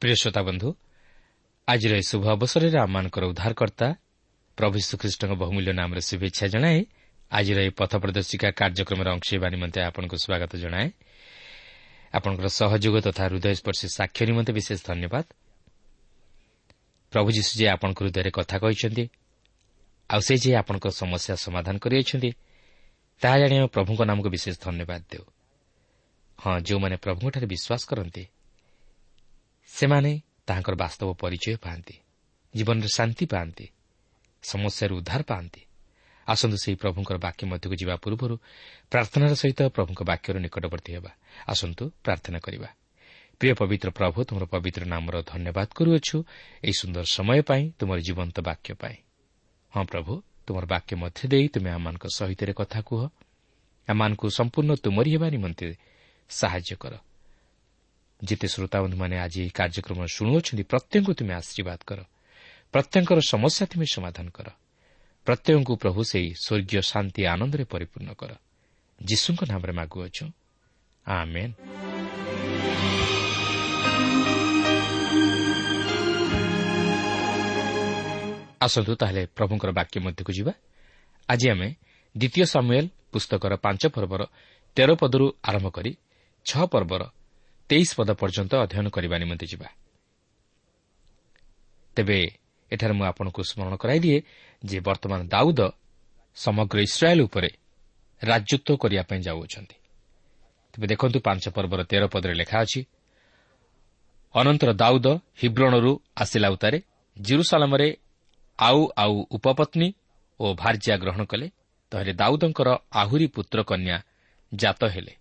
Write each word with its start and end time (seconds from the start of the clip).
ପ୍ରିୟ 0.00 0.14
ଶ୍ରୋତା 0.20 0.42
ବନ୍ଧୁ 0.42 0.68
ଆଜିର 1.68 1.92
ଏହି 1.94 2.06
ଶୁଭ 2.10 2.24
ଅବସରରେ 2.36 2.78
ଆମମାନଙ୍କର 2.78 3.24
ଉଦ୍ଧାରକର୍ତ୍ତା 3.32 3.88
ପ୍ରଭୁ 4.58 4.76
ଶ୍ରୀଖ୍ରୀଷ୍ଟଙ୍କ 4.88 5.32
ବହୁମୂଲ୍ୟ 5.42 5.72
ନାମରେ 5.80 6.00
ଶୁଭେଚ୍ଛା 6.00 6.46
ଜଣାଏ 6.54 6.78
ଆଜିର 7.30 7.58
ଏହି 7.64 7.72
ପଥ 7.80 7.92
ପ୍ରଦର୍ଶିକା 8.02 8.48
କାର୍ଯ୍ୟକ୍ରମରେ 8.60 9.10
ହେବା 9.30 9.48
ନିମନ୍ତେ 9.54 9.78
ଆପଣଙ୍କୁ 9.88 10.16
ସ୍ୱାଗତ 10.24 10.52
ଜଣାଏ। 10.64 10.88
ଆପଣଙ୍କର 12.14 12.48
ସହଯୋଗ 12.60 12.94
ତଥା 13.06 13.22
ହୃଦୟସ୍ପର୍ଶୀ 13.28 13.86
ସାକ୍ଷ୍ୟ 13.98 14.22
ନିମନ୍ତେ 14.28 14.52
ବିଶେଷ 14.52 14.78
ଧନ୍ୟବାଦ। 14.90 15.24
ପ୍ରଭୁ 17.12 17.28
ଯୀଶୁ 17.36 17.52
ଯେ 17.60 17.66
ଆପଣଙ୍କ 17.74 17.98
ହୃଦୟରେ 18.02 18.30
କଥା 18.30 18.56
କହିଛନ୍ତି 18.62 19.04
ଆଉ 20.10 20.20
ସେ 20.26 20.34
ଯେ 20.42 20.50
ଆପଣଙ୍କ 20.60 20.86
ସମସ୍ୟା 21.00 21.34
ସମାଧାନ 21.46 21.74
କରିଅଛନ୍ତି 21.84 22.30
ତାହା 23.22 23.36
ଜାଣି 23.40 23.54
ଆମେ 23.58 23.68
ପ୍ରଭୁଙ୍କ 23.76 24.00
ନାମକୁ 24.10 24.28
ବିଶେଷ 24.34 24.54
ଧନ୍ୟବାଦ 24.66 25.02
ଦେଉ। 25.10 25.24
ହଁ 26.38 26.54
ଯେଉଁମାନେ 26.66 26.96
ପ୍ରଭୁଙ୍କଠାରେ 27.04 27.46
ବିଶ୍ୱାସ 27.46 27.82
କରନ୍ତି 27.90 28.24
ସେମାନେ 29.74 30.20
ତାହାଙ୍କର 30.46 30.74
ବାସ୍ତବ 30.74 31.08
ପରିଚୟ 31.12 31.56
ପାଆନ୍ତି 31.56 31.94
ଜୀବନରେ 32.54 32.88
ଶାନ୍ତି 32.94 33.26
ପାଆନ୍ତି 33.26 33.66
ସମସ୍ୟାରୁ 34.42 34.96
ଉଦ୍ଧାର 34.96 35.22
ପାଆନ୍ତି। 35.22 35.60
ଆସନ୍ତୁ 36.28 36.56
ସେହି 36.56 36.76
ପ୍ରଭୁଙ୍କର 36.76 37.16
ବାକ୍ୟ 37.16 37.46
ମଧ୍ୟକୁ 37.46 37.74
ଯିବା 37.74 37.94
ପୂର୍ବରୁ 37.96 38.34
ପ୍ରାର୍ଥନାର 38.90 39.32
ସହିତ 39.34 39.60
ପ୍ରଭୁଙ୍କ 39.68 40.00
ବାକ୍ୟର 40.02 40.36
ନିକଟବର୍ତ୍ତୀ 40.38 40.90
ହେବା। 40.94 41.10
ଆସନ୍ତୁ 41.46 41.90
ପ୍ରାର୍ଥନା 42.04 42.38
କରିବା। 42.38 42.68
ପ୍ରିୟ 43.40 43.54
ପବିତ୍ର 43.54 43.88
ପ୍ରଭୁ 43.90 44.18
ତୁମର 44.24 44.44
ପବିତ୍ର 44.44 44.82
ନାମର 44.84 45.22
ଧନ୍ୟବାଦ 45.22 45.68
କରୁଅଛୁ 45.74 46.16
ଏହି 46.64 46.74
ସୁନ୍ଦର 46.80 47.04
ସମୟ 47.12 47.40
ପାଇଁ 47.42 47.62
ତୁମର 47.78 47.98
ଜୀବନ୍ତ 48.00 48.36
ବାକ୍ୟ 48.40 48.74
ପାଇଁ। 48.74 48.96
ହଁ 49.72 49.84
ପ୍ରଭୁ 49.84 50.12
ତୁମର 50.46 50.64
ବାକ୍ୟ 50.66 50.92
ମଧ୍ୟ 50.96 51.20
ଦେଇ 51.28 51.46
ତୁମେ 51.48 51.70
ଆମମାନଙ୍କ 51.70 52.04
ସହିତ 52.14 52.40
କଥା 52.52 52.80
କୁହ। 52.80 53.02
ଆମମାନଙ୍କୁ 53.88 54.26
ସମ୍ପୂର୍ଣ୍ଣ 54.30 54.72
ତୁମରି 54.74 55.10
ହେବା 55.14 55.28
ନିମନ୍ତେ 55.30 55.66
ସାହାଯ୍ୟ 56.30 56.76
କର। 56.76 56.94
ଯେତେ 58.24 58.48
ଶ୍ରୋତାବନ୍ଧୁମାନେ 58.48 59.18
ଆଜି 59.18 59.40
ଏହି 59.40 59.50
କାର୍ଯ୍ୟକ୍ରମ 59.50 60.06
ଶୁଣୁଅଛନ୍ତି 60.06 60.62
ପ୍ରତ୍ୟେକଙ୍କୁ 60.62 61.12
ତୁମେ 61.14 61.34
ଆଶୀର୍ବାଦ 61.34 61.78
କର। 61.86 62.00
ପ୍ରତ୍ୟେକଙ୍କର 62.72 63.20
ସମସ୍ୟା 63.20 63.66
ତୁମେ 63.66 63.86
ସମାଧାନ 63.92 64.28
କର। 64.28 64.48
ପ୍ରତ୍ୟେକଙ୍କୁ 65.24 65.76
ପ୍ରଭୁ 65.76 66.04
ସେହି 66.04 66.34
ସ୍ୱର୍ଗୀୟ 66.34 66.82
ଶାନ୍ତି 66.82 67.26
ଆନନ୍ଦରେ 67.26 67.64
ପରିପୂର୍ଣ୍ଣ 67.64 68.12
କର। 68.12 68.34
ଯୀଶୁଙ୍କ 69.04 69.44
ନାମରେ 69.48 69.72
ମାଗୁଅଛୁ। 69.72 70.24
ଆସନ୍ତୁ 78.60 78.94
ତାହେଲେ 78.94 79.26
ପ୍ରଭୁଙ୍କର 79.26 79.70
ବାକ୍ୟ 79.72 80.00
ମଧ୍ୟକୁ 80.00 80.32
ଯିବା। 80.32 80.52
ଆଜି 81.28 81.50
ଆମେ 81.50 81.68
ଦ୍ୱିତୀୟ 82.18 82.44
ସାମୁଏଲ 82.44 82.88
ପୁସ୍ତକର 83.12 83.56
ପାଞ୍ଚ 83.56 83.86
ପର୍ବର 83.86 84.26
ତେର 84.74 84.94
ପଦରୁ 84.94 85.32
ଆରମ୍ଭ 85.42 85.68
କରି 85.68 85.96
ଛଅ 86.44 86.66
ପର୍ବର 86.66 87.02
ତେଇଶ 87.70 87.90
ପଦ 87.98 88.10
ପର୍ଯ୍ୟନ୍ତ 88.20 88.52
ଅଧ୍ୟୟନ 88.64 88.86
କରିବା 88.90 89.16
ନିମନ୍ତେ 89.22 89.46
ଯିବା। 89.52 89.68
ତେବେ 91.96 92.18
ଏଠାରେ 92.70 92.94
ମୁଁ 92.98 93.04
ଆପଣଙ୍କୁ 93.10 93.40
ସ୍ମରଣ 93.50 93.74
କରାଇଦିଏ 93.82 94.18
ଯେ 94.62 94.78
ବର୍ତ୍ତମାନ 94.88 95.20
ଦାଉଦ 95.34 95.60
ସମଗ୍ର 96.36 96.76
ଇସ୍ରାଏଲ୍ 96.88 97.22
ଉପରେ 97.26 97.50
ରାଜତ୍ୱ 98.22 98.80
କରିବା 98.82 99.02
ପାଇଁ 99.10 99.20
ଯାଉଅଛନ୍ତି। 99.26 99.76
ତେବେ 100.72 100.86
ଦେଖନ୍ତୁ 100.92 101.18
ପାଞ୍ଚ 101.26 101.44
ପର୍ବର 101.56 101.80
ତେର 101.90 102.04
ପଦରେ 102.12 102.34
ଲେଖା 102.40 102.56
ଅଛି 102.64 102.80
ଅନନ୍ତର 104.34 104.70
ଦାଉଦ 104.82 105.06
ହିବ୍ରଣରୁ 105.40 105.92
ଆସିଲା 106.22 106.48
ଉତ୍ତାରେ 106.54 106.78
ଜିରୁସାଲାମରେ 107.16 107.88
ଆଉ 108.58 108.80
ଆଉ 109.02 109.14
ଉପପତ୍ନୀ 109.36 109.88
ଓ 110.40 110.46
ଭାର୍ଯ୍ୟା 110.54 110.94
ଗ୍ରହଣ 111.02 111.22
କଲେ। 111.24 111.46
ତାହେଲେ 111.92 112.12
ଦାଉଦଙ୍କର 112.12 112.68
ଆହୁରି 112.92 113.26
ପୁତ୍ର 113.34 113.58
କନ୍ୟା 113.62 113.96
ଜାତ 114.52 114.82
ହେଲେ। 114.84 115.14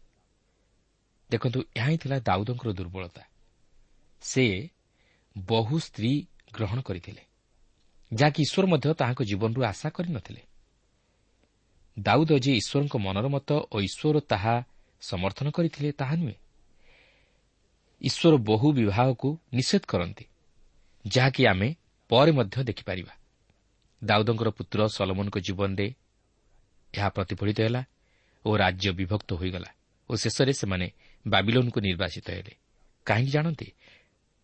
ଦେଖନ୍ତୁ 1.30 1.60
ଏହା 1.78 1.88
ହିଁ 1.88 1.98
ଥିଲା 1.98 2.18
ଦାଉଦଙ୍କର 2.20 2.70
ଦୁର୍ବଳତା। 2.74 3.24
ସେ 4.22 4.46
ବହୁ 5.36 5.76
ସ୍ତ୍ରୀ 5.80 6.12
ଗ୍ରହଣ 6.54 6.80
କରିଥିଲେ 6.82 7.24
ଯାହାକି 8.12 8.40
ଈଶ୍ୱର 8.42 8.66
ମଧ୍ୟ 8.66 8.94
ତାହାଙ୍କ 8.94 9.22
ଜୀବନରୁ 9.24 9.62
ଆଶା 9.64 9.90
କରିନଥିଲେ। 9.90 10.42
ଦାଉଦ 11.98 12.32
ଯେ 12.40 12.52
ଈଶ୍ୱରଙ୍କ 12.62 12.96
ମନର 12.98 13.26
ମତ 13.30 13.50
ଓ 13.72 13.78
ଈଶ୍ୱର 13.80 14.18
ତାହା 14.32 14.56
ସମର୍ଥନ 15.02 15.48
କରିଥିଲେ 15.52 15.90
ତାହା 15.92 16.16
ନୁହେଁ। 16.16 16.38
ଈଶ୍ୱର 18.02 18.34
ବହୁ 18.50 18.68
ବିବାହକୁ 18.74 19.30
ନିଷେଧ 19.54 19.84
କରନ୍ତି 19.88 20.26
ଯାହାକି 21.06 21.42
ଆମେ 21.46 21.70
ପରେ 22.10 22.32
ମଧ୍ୟ 22.32 22.64
ଦେଖିପାରିବା। 22.64 23.14
ଦାଉଦଙ୍କର 24.02 24.50
ପୁତ୍ର 24.50 24.80
ସଲମନଙ୍କ 24.88 25.38
ଜୀବନରେ 25.40 25.88
ଏହା 26.94 27.10
ପ୍ରତିଫଳିତ 27.10 27.60
ହେଲା 27.62 27.82
ଓ 28.46 28.50
ରାଜ୍ୟ 28.58 28.90
ବିଭକ୍ତ 28.92 29.30
ହୋଇଗଲା 29.34 29.70
ଓ 30.10 30.12
ଶେଷରେ 30.16 30.54
ସେମାନେ 30.54 30.88
ବାବିଲୋନ୍କୁ 31.28 31.80
ନିର୍ବାସିତ 31.80 32.30
ହେଲେ। 32.30 32.56
କାହିଁକି 33.06 33.32
ଜାଣନ୍ତି? 33.32 33.74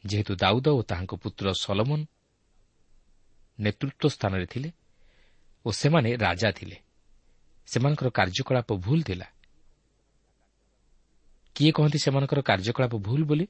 ଯେହେତୁ 0.05 0.35
ଦାଉଦ 0.35 0.67
ଓ 0.67 0.81
ତାହାଙ୍କ 0.81 1.15
ପୁତ୍ର 1.15 1.53
ସଲମନ 1.53 2.05
ନେତୃତ୍ୱ 3.59 4.09
ସ୍ଥାନରେ 4.09 4.45
ଥିଲେ 4.45 4.71
ଓ 5.65 5.71
ସେମାନେ 5.71 6.15
ରାଜା 6.15 6.51
ଥିଲେ। 6.51 6.77
ସେମାନଙ୍କର 7.65 8.09
କାର୍ଯ୍ୟକଳାପ 8.09 8.73
ଭୁଲ 8.73 9.01
ଥିଲା। 9.01 9.25
କିଏ 11.55 11.71
କହନ୍ତି 11.71 11.97
ସେମାନଙ୍କର 11.97 12.41
କାର୍ଯ୍ୟକଳାପ 12.41 12.95
ଭୁଲ 12.95 13.23
ବୋଲି? 13.23 13.47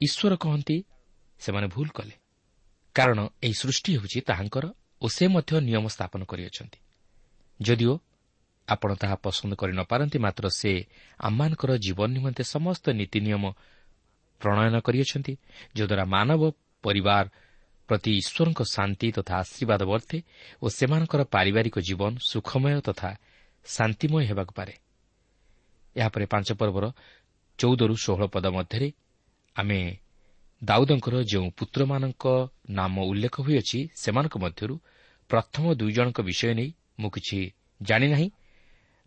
ଈଶ୍ୱର 0.00 0.36
କହନ୍ତି 0.36 0.84
ସେମାନେ 1.38 1.66
ଭୁଲ 1.66 1.88
କଲେ। 1.88 2.12
କାରଣ 2.94 3.28
ଏହି 3.42 3.52
ସୃଷ୍ଟି 3.52 3.96
ହେଉଛି 3.96 4.20
ତାହାଙ୍କର 4.20 4.64
ଓ 5.02 5.08
ସେ 5.08 5.28
ମଧ୍ୟ 5.28 5.60
ନିୟମ 5.60 5.88
ସ୍ଥାପନ 5.88 6.24
କରିଅଛନ୍ତି। 6.24 6.78
ଯଦିଓ 7.62 7.98
ଆପଣ 8.68 8.90
ତାହା 8.94 9.16
ପସନ୍ଦ 9.22 9.52
କରିନପାରନ୍ତି 9.54 10.18
ମାତ୍ର 10.18 10.44
ସେ 10.50 10.72
ଆମମାନଙ୍କର 11.20 11.70
ଜୀବନ 11.84 12.08
ନିମନ୍ତେ 12.16 12.42
ସମସ୍ତ 12.54 12.84
ନୀତି 12.98 13.18
ନିୟମ 13.26 13.44
ପ୍ରଣୟନ 14.40 14.74
କରିଅଛନ୍ତି 14.86 15.32
ଯଦ୍ୱାରା 15.76 16.04
ମାନବ 16.14 16.42
ପରିବାର 16.84 17.24
ପ୍ରତି 17.88 18.10
ଈଶ୍ୱରଙ୍କ 18.20 18.60
ଶାନ୍ତି 18.74 19.08
ତଥା 19.12 19.34
ଆଶୀର୍ବାଦ 19.42 19.82
ବର୍ତ୍ତେ 19.82 20.18
ଓ 20.62 20.66
ସେମାନଙ୍କର 20.68 21.20
ପାରିବାରିକ 21.34 21.76
ଜୀବନ 21.78 22.12
ସୁଖମୟ 22.30 22.80
ତଥା 22.80 23.10
ଶାନ୍ତିମୟ 23.66 24.22
ହେବାକୁ 24.30 24.52
ପାରେ। 24.58 24.74
ଏହାପରେ 25.96 26.24
ପାଞ୍ଚ 26.26 26.48
ପର୍ବର 26.60 26.84
ଚଉଦରୁ 27.58 27.94
ଷୋହଳ 28.04 28.24
ପଦ 28.34 28.46
ମଧ୍ୟରେ 28.56 28.88
ଆମେ 29.56 29.80
ଦାଉଦଙ୍କର 30.62 31.14
ଯେଉଁ 31.22 31.48
ପୁତ୍ରମାନଙ୍କ 31.58 32.24
ନାମ 32.70 32.94
ଉଲ୍ଲେଖ 33.10 33.34
ହୋଇଅଛି 33.40 33.78
ସେମାନଙ୍କ 33.94 34.34
ମଧ୍ୟରୁ 34.44 34.74
ପ୍ରଥମ 35.30 35.64
ଦୁଇ 35.74 35.92
ଜଣଙ୍କ 35.92 36.18
ବିଷୟ 36.20 36.54
ନେଇ 36.58 36.70
ମୁଁ 37.00 37.10
କିଛି 37.10 37.38
ଜାଣିନାହିଁ। 37.80 38.28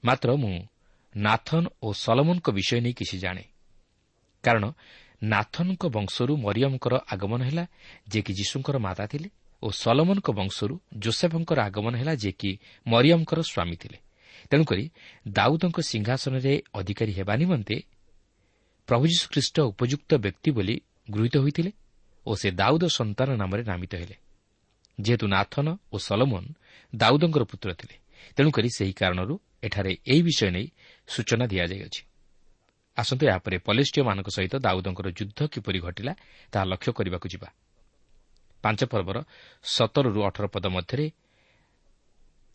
ମାତ୍ର 0.05 0.29
ମୁଁ 0.35 0.55
ନାଥନ୍ 1.15 1.67
ଓ 1.81 1.87
ସଲମନ୍ଙ୍କ 1.93 2.47
ବିଷୟ 2.49 2.79
ନେଇ 2.81 2.93
କିଛି 2.93 3.17
ଜାଣେ। 3.19 3.43
କାରଣ 4.43 4.65
ନାଥନ୍ଙ୍କ 5.23 5.83
ବଂଶରୁ 5.85 6.33
ମରିୟମଙ୍କର 6.37 6.93
ଆଗମନ 7.13 7.39
ହେଲା 7.43 7.65
ଯିଏକି 8.07 8.31
ଯୀଶୁଙ୍କର 8.33 8.77
ମାତା 8.77 9.05
ଥିଲେ 9.07 9.29
ଓ 9.63 9.67
ସଲମନ୍ଙ୍କ 9.71 10.27
ବଂଶରୁ 10.31 10.73
ଜୋସେଫଙ୍କର 10.97 11.59
ଆଗମନ 11.59 11.93
ହେଲା 11.97 12.13
ଯିଏକି 12.15 12.51
ମରିୟମଙ୍କର 12.87 13.39
ସ୍ୱାମୀ 13.41 13.75
ଥିଲେ। 13.75 13.97
ତେଣୁକରି 14.49 14.85
ଦାଉଦଙ୍କ 15.27 15.77
ସିଂହାସନରେ 15.81 16.53
ଅଧିକାରୀ 16.73 17.11
ହେବା 17.11 17.33
ନିମନ୍ତେ 17.35 17.77
ପ୍ରଭୁ 18.87 19.03
ଯୀଶୁଖ୍ରୀଷ୍ଟ 19.07 19.57
ଉପଯୁକ୍ତ 19.71 20.11
ବ୍ୟକ୍ତି 20.15 20.49
ବୋଲି 20.51 20.75
ଗୃହୀତ 21.11 21.35
ହୋଇଥିଲେ 21.37 21.71
ଓ 22.25 22.31
ସେ 22.35 22.49
ଦାଉଦ 22.51 22.83
ସନ୍ତାନ 22.87 23.29
ନାମରେ 23.35 23.63
ନାମିତ 23.63 23.93
ହେଲେ। 23.95 24.15
ଯେହେତୁ 25.01 25.25
ନାଥନ 25.27 25.67
ଓ 25.93 25.95
ସଲମନ୍ 25.97 26.47
ଦାଉଦଙ୍କର 26.95 27.43
ପୁତ୍ର 27.43 27.69
ଥିଲେ। 27.73 27.95
ତେଣୁକରି 28.35 28.69
ସେହି 28.77 28.93
କାରଣରୁ 28.93 29.35
ଏଠାରେ 29.63 29.91
ଏହି 30.11 30.21
ବିଷୟ 30.27 30.49
ନେଇ 30.55 30.67
ସୂଚନା 31.07 31.45
ଦିଆଯାଇଅଛି 31.51 32.01
ଆସନ୍ତୁ 32.97 33.23
ଏହାପରେ 33.27 33.57
ପଲେଷ୍ଟିୟମାନଙ୍କ 33.67 34.27
ସହିତ 34.37 34.55
ଦାଉଦଙ୍କର 34.65 35.07
ଯୁଦ୍ଧ 35.19 35.39
କିପରି 35.53 35.79
ଘଟିଲା 35.79 36.13
ତାହା 36.51 36.65
ଲକ୍ଷ୍ୟ 36.71 36.91
କରିବାକୁ 36.97 37.27
ଯିବା। 37.33 37.49
ପାଞ୍ଚ 38.63 38.81
ପର୍ବର 38.91 39.17
ସତରରୁ 39.63 40.19
ଅଠର 40.27 40.45
ପଦ 40.47 40.65
ମଧ୍ୟରେ 40.75 41.05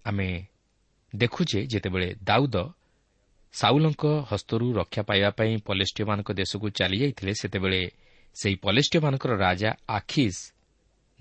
ଆମେ 0.04 0.28
ଦେଖୁଛେ 1.12 1.60
ଯେତେବେଳେ 1.72 2.08
ଦାଉଦ 2.24 2.56
ସାଉଲଙ୍କ 3.54 4.04
ହସ୍ତରୁ 4.30 4.66
ରକ୍ଷା 4.80 5.02
ପାଇବା 5.02 5.30
ପାଇଁ 5.38 5.52
ପଲେଷ୍ଟିୟମାନଙ୍କ 5.68 6.30
ଦେଶକୁ 6.40 6.66
ଚାଲିଯାଇଥିଲେ 6.70 7.32
ସେତେବେଳେ 7.34 7.80
ସେହି 8.36 8.56
ପଲେଷ୍ଟିୟମାନଙ୍କର 8.64 9.32
ରାଜା 9.36 9.70
ଆଖିସ୍ 9.88 10.40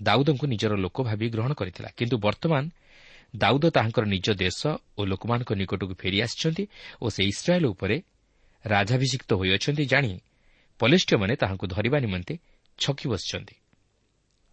ଦାଉଦଙ୍କୁ 0.00 0.44
ନିଜର 0.46 0.72
ଲୋକ 0.84 0.96
ଭାବି 1.02 1.26
ଗ୍ରହଣ 1.34 1.52
କରିଥିଲା। 1.52 1.88
କିନ୍ତୁ 1.98 2.16
ବର୍ତ୍ତମାନ 2.18 2.64
ଦାଉଦ 3.36 3.64
ତାହାଙ୍କର 3.70 4.04
ନିଜ 4.04 4.28
ଦେଶ 4.34 4.60
ଓ 4.98 5.00
ଲୋକମାନଙ୍କ 5.04 5.50
ନିକଟକୁ 5.52 5.94
ଫେରିଆସିଛନ୍ତି 5.94 6.64
ଓ 7.02 7.06
ସେ 7.08 7.22
ଇସ୍ରାଏଲ୍ 7.24 7.66
ଉପରେ 7.66 7.96
ରାଜାଭିଷିକ୍ତ 8.64 9.30
ହୋଇଅଛନ୍ତି 9.32 9.84
ଜାଣି 9.86 10.10
ପଲିଷ୍ଟିୟମାନେ 10.80 11.34
ତାହାଙ୍କୁ 11.36 11.66
ଧରିବା 11.66 11.98
ନିମନ୍ତେ 12.00 12.34
ଛକି 12.78 13.06
ବସିଛନ୍ତି। 13.08 13.54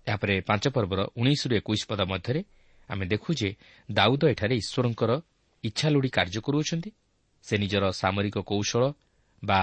ଏହାପରେ 0.08 0.42
ପାଞ୍ଚ 0.42 0.66
ପର୍ବର 0.68 1.00
ଉଣେଇଶରୁ 1.18 1.54
ଏକୋଇଶ 1.56 1.82
ପଦ 1.90 2.02
ମଧ୍ୟରେ 2.02 2.42
ଆମେ 2.90 3.06
ଦେଖୁ 3.06 3.30
ଯେ 3.34 3.50
ଦାଉଦ 3.92 4.22
ଏଠାରେ 4.34 4.56
ଈଶ୍ୱରଙ୍କର 4.56 5.12
ଇଚ୍ଛା 5.64 5.88
ଲୋଡ଼ି 5.90 6.10
କାର୍ଯ୍ୟ 6.10 6.40
କରୁଅଛନ୍ତି। 6.42 6.90
ସେ 7.44 7.54
ନିଜର 7.58 7.84
ସାମରିକ 7.92 8.38
କୌଶଳ 8.44 8.84
ବା 9.44 9.62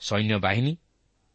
ସୈନ୍ୟବାହିନୀ 0.00 0.72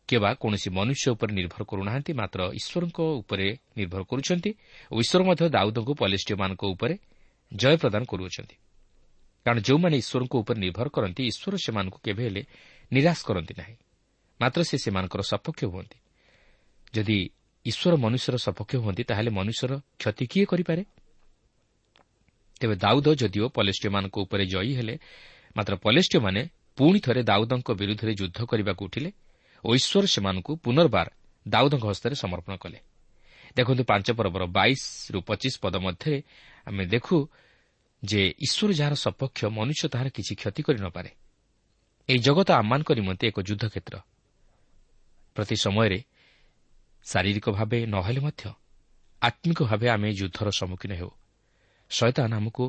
କିମ୍ବା 0.10 0.30
କୌଣସି 0.42 0.70
ମନୁଷ୍ୟ 0.78 1.06
ଉପରେ 1.16 1.32
ନିର୍ଭର 1.40 1.62
କରୁନାହାନ୍ତି 1.72 2.12
ମାତ୍ର 2.22 2.40
ଈଶ୍ୱରଙ୍କ 2.60 3.00
ଉପରେ 3.22 3.48
ନିର୍ଭର 3.78 4.02
କରୁଛନ୍ତି 4.12 4.52
ଓ 4.92 4.96
ଈଶ୍ୱର 5.04 5.22
ମଧ୍ୟ 5.30 5.44
ଦାଉଦଙ୍କୁ 5.56 5.94
ପଲିଷ୍ଟିୟମାନଙ୍କ 6.02 6.64
ଉପରେ 6.74 6.96
ଜୟ 7.52 7.76
ପ୍ରଦାନ 7.82 8.02
କରୁଅଛନ୍ତି। 8.12 8.56
କାରଣ 9.46 9.60
ଯେଉଁମାନେ 9.68 9.96
ଈଶ୍ୱରଙ୍କ 10.04 10.34
ଉପରେ 10.44 10.58
ନିର୍ଭର 10.66 10.88
କରନ୍ତି 10.96 11.22
ଈଶ୍ୱର 11.32 11.54
ସେମାନଙ୍କୁ 11.66 12.00
କେବେ 12.06 12.24
ହେଲେ 12.28 12.42
ନିରାଶ 12.92 13.20
କରନ୍ତି 13.28 13.54
ନାହିଁ। 13.60 13.76
ମାତ୍ର 14.40 14.60
ସେ 14.70 14.76
ସେମାନଙ୍କର 14.84 15.22
ସପକ୍ଷ 15.32 15.62
ହୁଅନ୍ତି। 15.74 15.98
ଯଦି 16.94 17.18
ଈଶ୍ୱର 17.66 17.94
ମନୁଷ୍ୟର 18.04 18.36
ସପକ୍ଷ 18.38 18.72
ହୁଅନ୍ତି 18.84 19.04
ତାହେଲେ 19.10 19.32
ମନୁଷ୍ୟର 19.40 19.72
କ୍ଷତି 20.00 20.26
କିଏ 20.32 20.46
କରିପାରେ? 20.52 20.84
ତେବେ 22.62 22.76
ଦାଉଦ 22.76 23.08
ଯଦିଓ 23.22 23.46
ପଲେଷ୍ଟିୟମାନଙ୍କ 23.58 24.16
ଉପରେ 24.26 24.44
ଜୟୀ 24.46 24.72
ହେଲେ 24.80 24.96
ମାତ୍ର 25.56 25.74
ପଲେଷ୍ଟିୟମାନେ 25.86 26.42
ପୁଣି 26.78 27.00
ଥରେ 27.06 27.22
ଦାଉଦଙ୍କ 27.24 27.70
ବିରୁଦ୍ଧରେ 27.80 28.14
ଯୁଦ୍ଧ 28.20 28.40
କରିବାକୁ 28.52 28.84
ଉଠିଲେ 28.88 29.10
ଓ 29.66 29.70
ଈଶ୍ୱର 29.76 30.06
ସେମାନଙ୍କୁ 30.06 30.52
ପୁନର୍ବାର 30.64 31.08
ଦାଉଦଙ୍କ 31.46 31.86
ହସ୍ତରେ 31.92 32.16
ସମର୍ପଣ 32.16 32.54
କଲେ। 32.64 32.80
ଦେଖନ୍ତୁ 33.56 33.84
ପାଞ୍ଚ 33.84 34.08
ପର୍ବର 34.18 34.44
ବାଇଶରୁ 34.58 35.20
ପଚିଶ 35.30 35.54
ପଦ 35.64 35.76
ମଧ୍ୟରେ 35.86 36.18
ଆମେ 36.68 36.84
ଦେଖୁ 36.94 37.18
ଯେ 38.04 38.22
ଈଶ୍ୱର 38.46 38.70
ଯାହାର 38.80 38.96
ସପକ୍ଷ 38.96 39.40
ମନୁଷ୍ୟ 39.58 39.86
ତାହାର 39.94 40.08
କିଛି 40.10 40.34
କ୍ଷତି 40.42 40.62
କରିନପାରେ 40.68 41.12
ଏହି 42.10 42.20
ଜଗତ 42.20 42.50
ଆମମାନଙ୍କ 42.62 42.90
ନିମନ୍ତେ 43.00 43.24
ଏକ 43.28 43.38
ଯୁଦ୍ଧକ୍ଷେତ୍ର। 43.48 43.96
ପ୍ରତି 45.36 45.56
ସମୟରେ 45.66 46.00
ଶାରୀରିକ 47.06 47.46
ଭାବେ 47.58 47.78
ନ 47.86 47.96
ହେଲେ 48.06 48.22
ମଧ୍ୟ 48.22 48.44
ଆତ୍ମିକ 49.22 49.60
ଭାବେ 49.70 49.88
ଆମେ 49.90 50.10
ଯୁଦ୍ଧର 50.14 50.48
ସମ୍ମୁଖୀନ 50.60 50.92
ହେଉ। 51.00 51.12
ଶୈତାନ 51.92 52.32
ଆମକୁ 52.36 52.66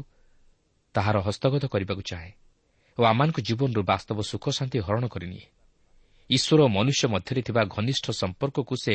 ତାହାର 0.95 1.16
ହସ୍ତଗତ 1.26 1.64
କରିବାକୁ 1.73 2.02
ଚାହେଁ 2.11 2.33
ଓ 2.99 3.00
ଆମମାନଙ୍କ 3.04 3.38
ଜୀବନରୁ 3.40 3.80
ବାସ୍ତବ 3.90 4.18
ସୁଖ 4.30 4.45
ଶାନ୍ତି 4.59 4.78
ହରଣ 4.87 5.04
କରିନିଏ। 5.07 5.47
ଈଶ୍ୱର 6.30 6.61
ଓ 6.62 6.68
ମନୁଷ୍ୟ 6.68 7.04
ମଧ୍ୟରେ 7.14 7.40
ଥିବା 7.42 7.62
ଘନିଷ୍ଠ 7.75 8.06
ସମ୍ପର୍କକୁ 8.20 8.75
ସେ 8.85 8.94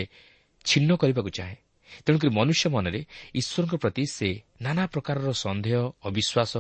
ଛିନ୍ନ 0.66 0.90
କରିବାକୁ 1.02 1.30
ଚାହେଁ। 1.38 1.58
ତେଣୁକରି 2.06 2.32
ମନୁଷ୍ୟ 2.40 2.66
ମନରେ 2.76 3.02
ଈଶ୍ୱରଙ୍କ 3.40 3.74
ପ୍ରତି 3.84 4.04
ସେ 4.16 4.30
ନାନା 4.62 4.84
ପ୍ରକାରର 4.94 5.30
ସନ୍ଦେହ 5.44 5.78
ଅବିଶ୍ୱାସ 6.08 6.54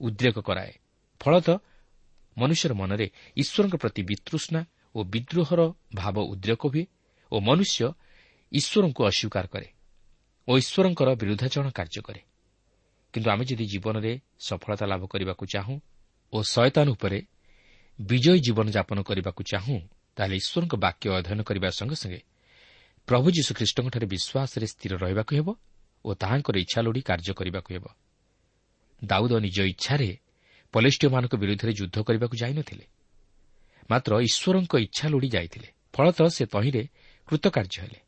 ଉଦ୍ରେକ 0.00 0.36
କରାଏ। 0.48 0.72
ଫଳତଃ 1.20 1.58
ମନୁଷ୍ୟର 2.36 2.72
ମନରେ 2.74 3.06
ଈଶ୍ୱରଙ୍କ 3.36 3.74
ପ୍ରତି 3.82 4.02
ବିତୃଷ୍ଣା 4.10 4.60
ଓ 4.94 4.98
ବିଦ୍ରୋହର 5.12 5.60
ଭାବ 5.94 6.16
ଉଦ୍ରେକ 6.32 6.62
ହୁଏ 6.72 6.84
ଓ 7.32 7.36
ମନୁଷ୍ୟ 7.48 7.80
ଈଶ୍ୱରଙ୍କୁ 8.52 9.00
ଅସ୍ୱୀକାର 9.10 9.44
କରେ 9.54 9.68
ଓ 10.48 10.52
ଈଶ୍ୱରଙ୍କର 10.62 11.08
ବିରୁଦ୍ଧାଚରଣ 11.20 11.68
କାର୍ଯ୍ୟ 11.78 12.00
କରେ। 12.06 12.20
କିନ୍ତୁ 13.14 13.28
ଆମେ 13.30 13.44
ଯଦି 13.44 13.64
ଜୀବନରେ 13.72 14.12
ସଫଳତା 14.48 14.84
ଲାଭ 14.86 15.02
କରିବାକୁ 15.12 15.44
ଚାହୁଁ 15.54 15.76
ଓ 16.32 16.38
ଶୟତାନ 16.52 16.86
ଉପରେ 16.96 17.18
ବିଜୟୀ 17.98 18.38
ଜୀବନଯାପନ 18.46 18.98
କରିବାକୁ 19.08 19.42
ଚାହୁଁ 19.52 19.78
ତାହେଲେ 20.16 20.36
ଈଶ୍ୱରଙ୍କ 20.36 20.74
ବାକ୍ୟ 20.76 21.06
ଅଧ୍ୟୟନ 21.18 21.40
କରିବା 21.42 21.68
ସଙ୍ଗେ 21.70 21.96
ସଙ୍ଗେ 22.02 22.20
ପ୍ରଭୁ 23.08 23.26
ଯୀଶୁଖ୍ରୀଷ୍ଟଙ୍କଠାରେ 23.36 24.06
ବିଶ୍ୱାସରେ 24.06 24.66
ସ୍ଥିର 24.66 24.92
ରହିବାକୁ 25.04 25.32
ହେବ 25.38 25.48
ଓ 26.04 26.10
ତାହାଙ୍କର 26.14 26.56
ଇଚ୍ଛା 26.64 26.80
ଲୋଡ଼ି 26.86 27.02
କାର୍ଯ୍ୟ 27.08 27.32
କରିବାକୁ 27.38 27.70
ହେବ। 27.74 27.84
ଦାଉଦ 29.02 29.32
ନିଜ 29.46 29.58
ଇଚ୍ଛାରେ 29.72 30.08
ପଲେଷ୍ଟିୟମାନଙ୍କ 30.74 31.34
ବିରୁଦ୍ଧରେ 31.36 31.72
ଯୁଦ୍ଧ 31.72 31.96
କରିବାକୁ 32.06 32.36
ଯାଇନଥିଲେ। 32.42 32.84
ମାତ୍ର 33.90 34.12
ଈଶ୍ୱରଙ୍କ 34.28 34.74
ଇଚ୍ଛା 34.86 35.06
ଲୋଡ଼ି 35.08 35.28
ଯାଇଥିଲେ। 35.28 35.68
ଫଳତଃ 35.92 36.26
ସେ 36.28 36.44
ତହିଁରେ 36.46 36.82
କୃତକାର୍ଯ୍ୟ 37.28 37.78
ହେଲେ। 37.82 37.98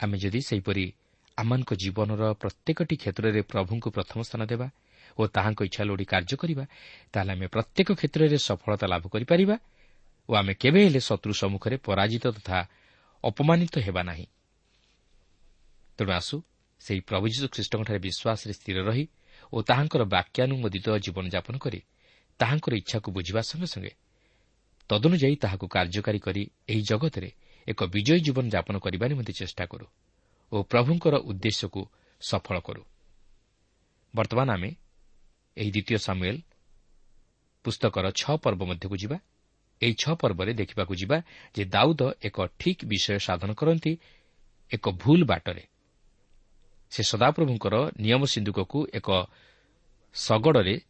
ଆମେ 0.00 0.16
ଯଦି 0.18 0.40
ସେହିପରି 0.40 0.84
ଆମମାନଙ୍କ 1.38 1.70
ଜୀବନର 1.74 2.22
ପ୍ରତ୍ୟେକଟି 2.32 2.94
କ୍ଷେତ୍ରରେ 2.96 3.40
ପ୍ରଭୁଙ୍କୁ 3.42 3.88
ପ୍ରଥମ 3.90 4.18
ସ୍ଥାନ 4.22 4.42
ଦେବା 4.44 4.68
ଓ 5.18 5.22
ତାହାଙ୍କ 5.26 5.60
ଇଚ୍ଛା 5.68 5.82
ଲୋଡ଼ି 5.84 6.04
କାର୍ଯ୍ୟ 6.04 6.36
କରିବା 6.36 6.64
ତାହେଲେ 7.12 7.32
ଆମେ 7.32 7.46
ପ୍ରତ୍ୟେକ 7.54 7.88
କ୍ଷେତ୍ରରେ 7.98 8.38
ସଫଳତା 8.48 8.86
ଲାଭ 8.86 9.04
କରିପାରିବା 9.14 9.56
ଓ 10.28 10.30
ଆମେ 10.34 10.52
କେବେ 10.54 10.80
ହେଲେ 10.86 11.00
ଶତ୍ରୁ 11.00 11.32
ସମ୍ମୁଖରେ 11.32 11.76
ପରାଜିତ 11.86 12.24
ତଥା 12.36 12.58
ଅପମାନିତ 13.24 13.74
ହେବା 13.86 14.02
ନାହିଁ। 14.02 14.26
ତେଣୁ 15.98 16.10
ଆସୁ 16.12 16.36
ସେହି 16.80 17.00
ପ୍ରଭୁ 17.08 17.24
ଯୀଶୁ 17.32 17.46
ଖ୍ରୀଷ୍ଟଙ୍କଠାରେ 17.54 18.00
ବିଶ୍ୱାସରେ 18.06 18.52
ସ୍ଥିର 18.58 18.78
ରହି 18.88 19.04
ଓ 19.52 19.56
ତାହାଙ୍କର 19.62 20.02
ବାକ୍ୟାନୁମୋଦିତ 20.14 20.86
ଜୀବନଯାପନ 21.04 21.54
କରି 21.58 21.80
ତାହାଙ୍କର 22.40 22.72
ଇଚ୍ଛାକୁ 22.82 23.08
ବୁଝିବା 23.16 23.40
ସଙ୍ଗେ 23.50 23.68
ସଙ୍ଗେ 23.74 23.92
ତଦନୁଯାୟୀ 24.90 25.36
ତାହାକୁ 25.44 25.66
କାର୍ଯ୍ୟକାରୀ 25.74 26.20
କରି 26.26 26.42
ଏହି 26.70 26.82
ଜଗତରେ 26.90 27.30
ଏକ 27.68 27.80
ବିଜୟୀ 27.94 28.20
ଜୀବନଯାପନ 28.26 28.74
କରିବା 28.84 29.06
ନିମନ୍ତେ 29.10 29.32
ଚେଷ୍ଟା 29.40 29.64
କରୁ 29.72 29.86
ଓ 30.52 30.56
ପ୍ରଭୁଙ୍କର 30.72 31.14
ଉଦ୍ଦେଶ୍ୟକୁ 31.28 31.80
ସଫଳ 32.20 32.56
କରୁ। 32.66 32.82
ବର୍ତ୍ତମାନ 34.14 34.48
ଆମେ 34.56 34.70
ଏହି 35.56 35.70
ଦ୍ୱିତୀୟ 35.74 35.98
ସାମୁଏଲ 36.06 36.36
ପୁସ୍ତକର 37.64 38.06
ଛଅ 38.20 38.34
ପର୍ବ 38.44 38.60
ମଧ୍ୟକୁ 38.70 38.96
ଯିବା। 39.02 39.16
ଏହି 39.82 39.94
ଛଅ 39.94 40.14
ପର୍ବରେ 40.14 40.52
ଦେଖିବାକୁ 40.54 40.94
ଯିବା 40.94 41.18
ଯେ 41.54 41.64
ଦାଉଦ 41.64 42.02
ଏକ 42.22 42.36
ଠିକ୍ 42.58 42.84
ବିଷୟ 42.84 43.18
ସାଧନ 43.18 43.50
କରନ୍ତି 43.52 43.92
ଏକ 44.72 44.84
ଭୁଲ 44.90 45.20
ବାଟରେ। 45.24 45.64
ସେ 46.90 47.02
ସଦାପ୍ରଭୁଙ୍କର 47.02 47.74
ନିୟମ 48.00 48.22
ସିନ୍ଧୁକକୁ 48.24 48.78
ଏକ 48.94 49.08
ଶଗଡ଼ରେ 50.14 50.80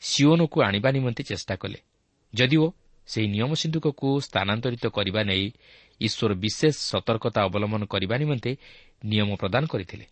ସିଓନକୁ 0.00 0.62
ଆଣିବା 0.62 0.90
ନିମନ୍ତେ 0.90 1.22
ଚେଷ୍ଟା 1.22 1.54
କଲେ। 1.56 1.78
ଯଦିଓ 2.34 2.72
ସେହି 3.08 3.28
ନିୟମ 3.28 3.50
ସିନ୍ଧୁକକୁ 3.54 4.08
ସ୍ଥାନାନ୍ତରିତ 4.20 4.84
କରିବା 4.86 5.22
ନେଇ 5.22 5.46
ଈଶ୍ୱର 6.00 6.32
ବିଶେଷ 6.34 6.74
ସତର୍କତା 6.90 7.40
ଅବଲମ୍ବନ 7.42 7.82
କରିବା 7.84 8.16
ନିମନ୍ତେ 8.18 8.52
ନିୟମ 9.04 9.30
ପ୍ରଦାନ 9.36 9.64
କରିଥିଲେ। 9.66 10.06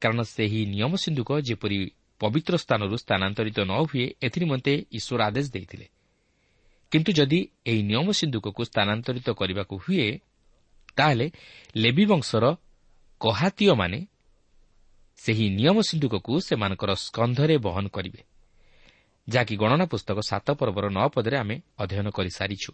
କାରଣ 0.00 0.20
ସେହି 0.22 0.60
ନିୟମ 0.66 0.92
ସିନ୍ଧୁକ 0.96 1.30
ଯେପରି 1.40 1.78
ପବିତ୍ର 2.20 2.54
ସ୍ଥାନରୁ 2.56 2.96
ସ୍ଥାନାନ୍ତରିତ 2.96 3.58
ନ 3.60 3.72
ହୁଏ 3.88 4.06
ଏଥିନିମନ୍ତେ 4.22 4.72
ଈଶ୍ୱର 4.92 5.20
ଆଦେଶ 5.22 5.46
ଦେଇଥିଲେ। 5.52 5.86
କିନ୍ତୁ 6.92 7.10
ଯଦି 7.12 7.38
ଏହି 7.66 7.82
ନିୟମ 7.82 8.06
ସିନ୍ଧୁକକୁ 8.12 8.62
ସ୍ଥାନାନ୍ତରିତ 8.64 9.28
କରିବାକୁ 9.40 9.74
ହୁଏ 9.84 10.06
ତାହେଲେ 10.96 11.26
ଲେବି 11.76 12.04
ବଂଶର 12.06 12.44
କହାତୀୟମାନେ 13.20 13.98
ସେହି 15.18 15.46
ନିୟମ 15.58 15.76
ସିନ୍ଧୁକକୁ 15.88 16.32
ସେମାନଙ୍କର 16.46 16.90
ସ୍କନ୍ଧରେ 17.04 17.54
ବହନ 17.58 17.84
କରିବେ 17.88 18.20
ଯାହାକି 19.28 19.54
ଗଣନା 19.56 19.84
ପୁସ୍ତକ 19.86 20.18
ସାତ 20.30 20.46
ପର୍ବର 20.60 20.84
ନଅ 20.88 21.06
ପଦରେ 21.14 21.36
ଆମେ 21.38 21.56
ଅଧ୍ୟୟନ 21.78 22.06
କରିସାରିଛୁ 22.10 22.70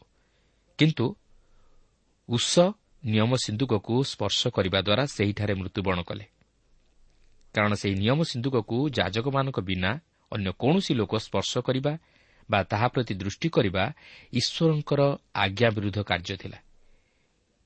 କିନ୍ତୁ 0.78 1.06
ଉଷ 2.28 2.52
ନିୟମ 3.04 3.30
ସିନ୍ଧୁକକୁ 3.44 3.94
ସ୍ପର୍ଶ 4.04 4.40
କରିବା 4.56 4.78
ଦ୍ୱାରା 4.80 5.04
ସେହିଠାରେ 5.16 5.54
ମୃତ୍ୟୁବରଣ 5.60 6.00
କଲେ 6.02 6.24
କାରଣ 7.54 7.72
ସେହି 7.74 7.94
ନିୟମ 8.02 8.18
ସିନ୍ଧୁକକୁ 8.30 8.76
ଯାଜକମାନଙ୍କ 8.98 9.58
ବିନା 9.60 9.90
ଅନ୍ୟ 10.32 10.50
କୌଣସି 10.58 10.92
ଲୋକ 11.00 11.12
ସ୍ପର୍ଶ 11.18 11.52
କରିବା 11.58 11.92
ବା 12.50 12.58
ତାହା 12.62 12.88
ପ୍ରତି 12.88 13.14
ଦୃଷ୍ଟି 13.14 13.48
କରିବା 13.48 13.84
ଈଶ୍ୱରଙ୍କର 14.32 15.00
ଆଜ୍ଞା 15.34 15.68
ବିରୁଦ୍ଧ 15.70 15.98
କାର୍ଯ୍ୟ 16.02 16.36
ଥିଲା। 16.36 16.58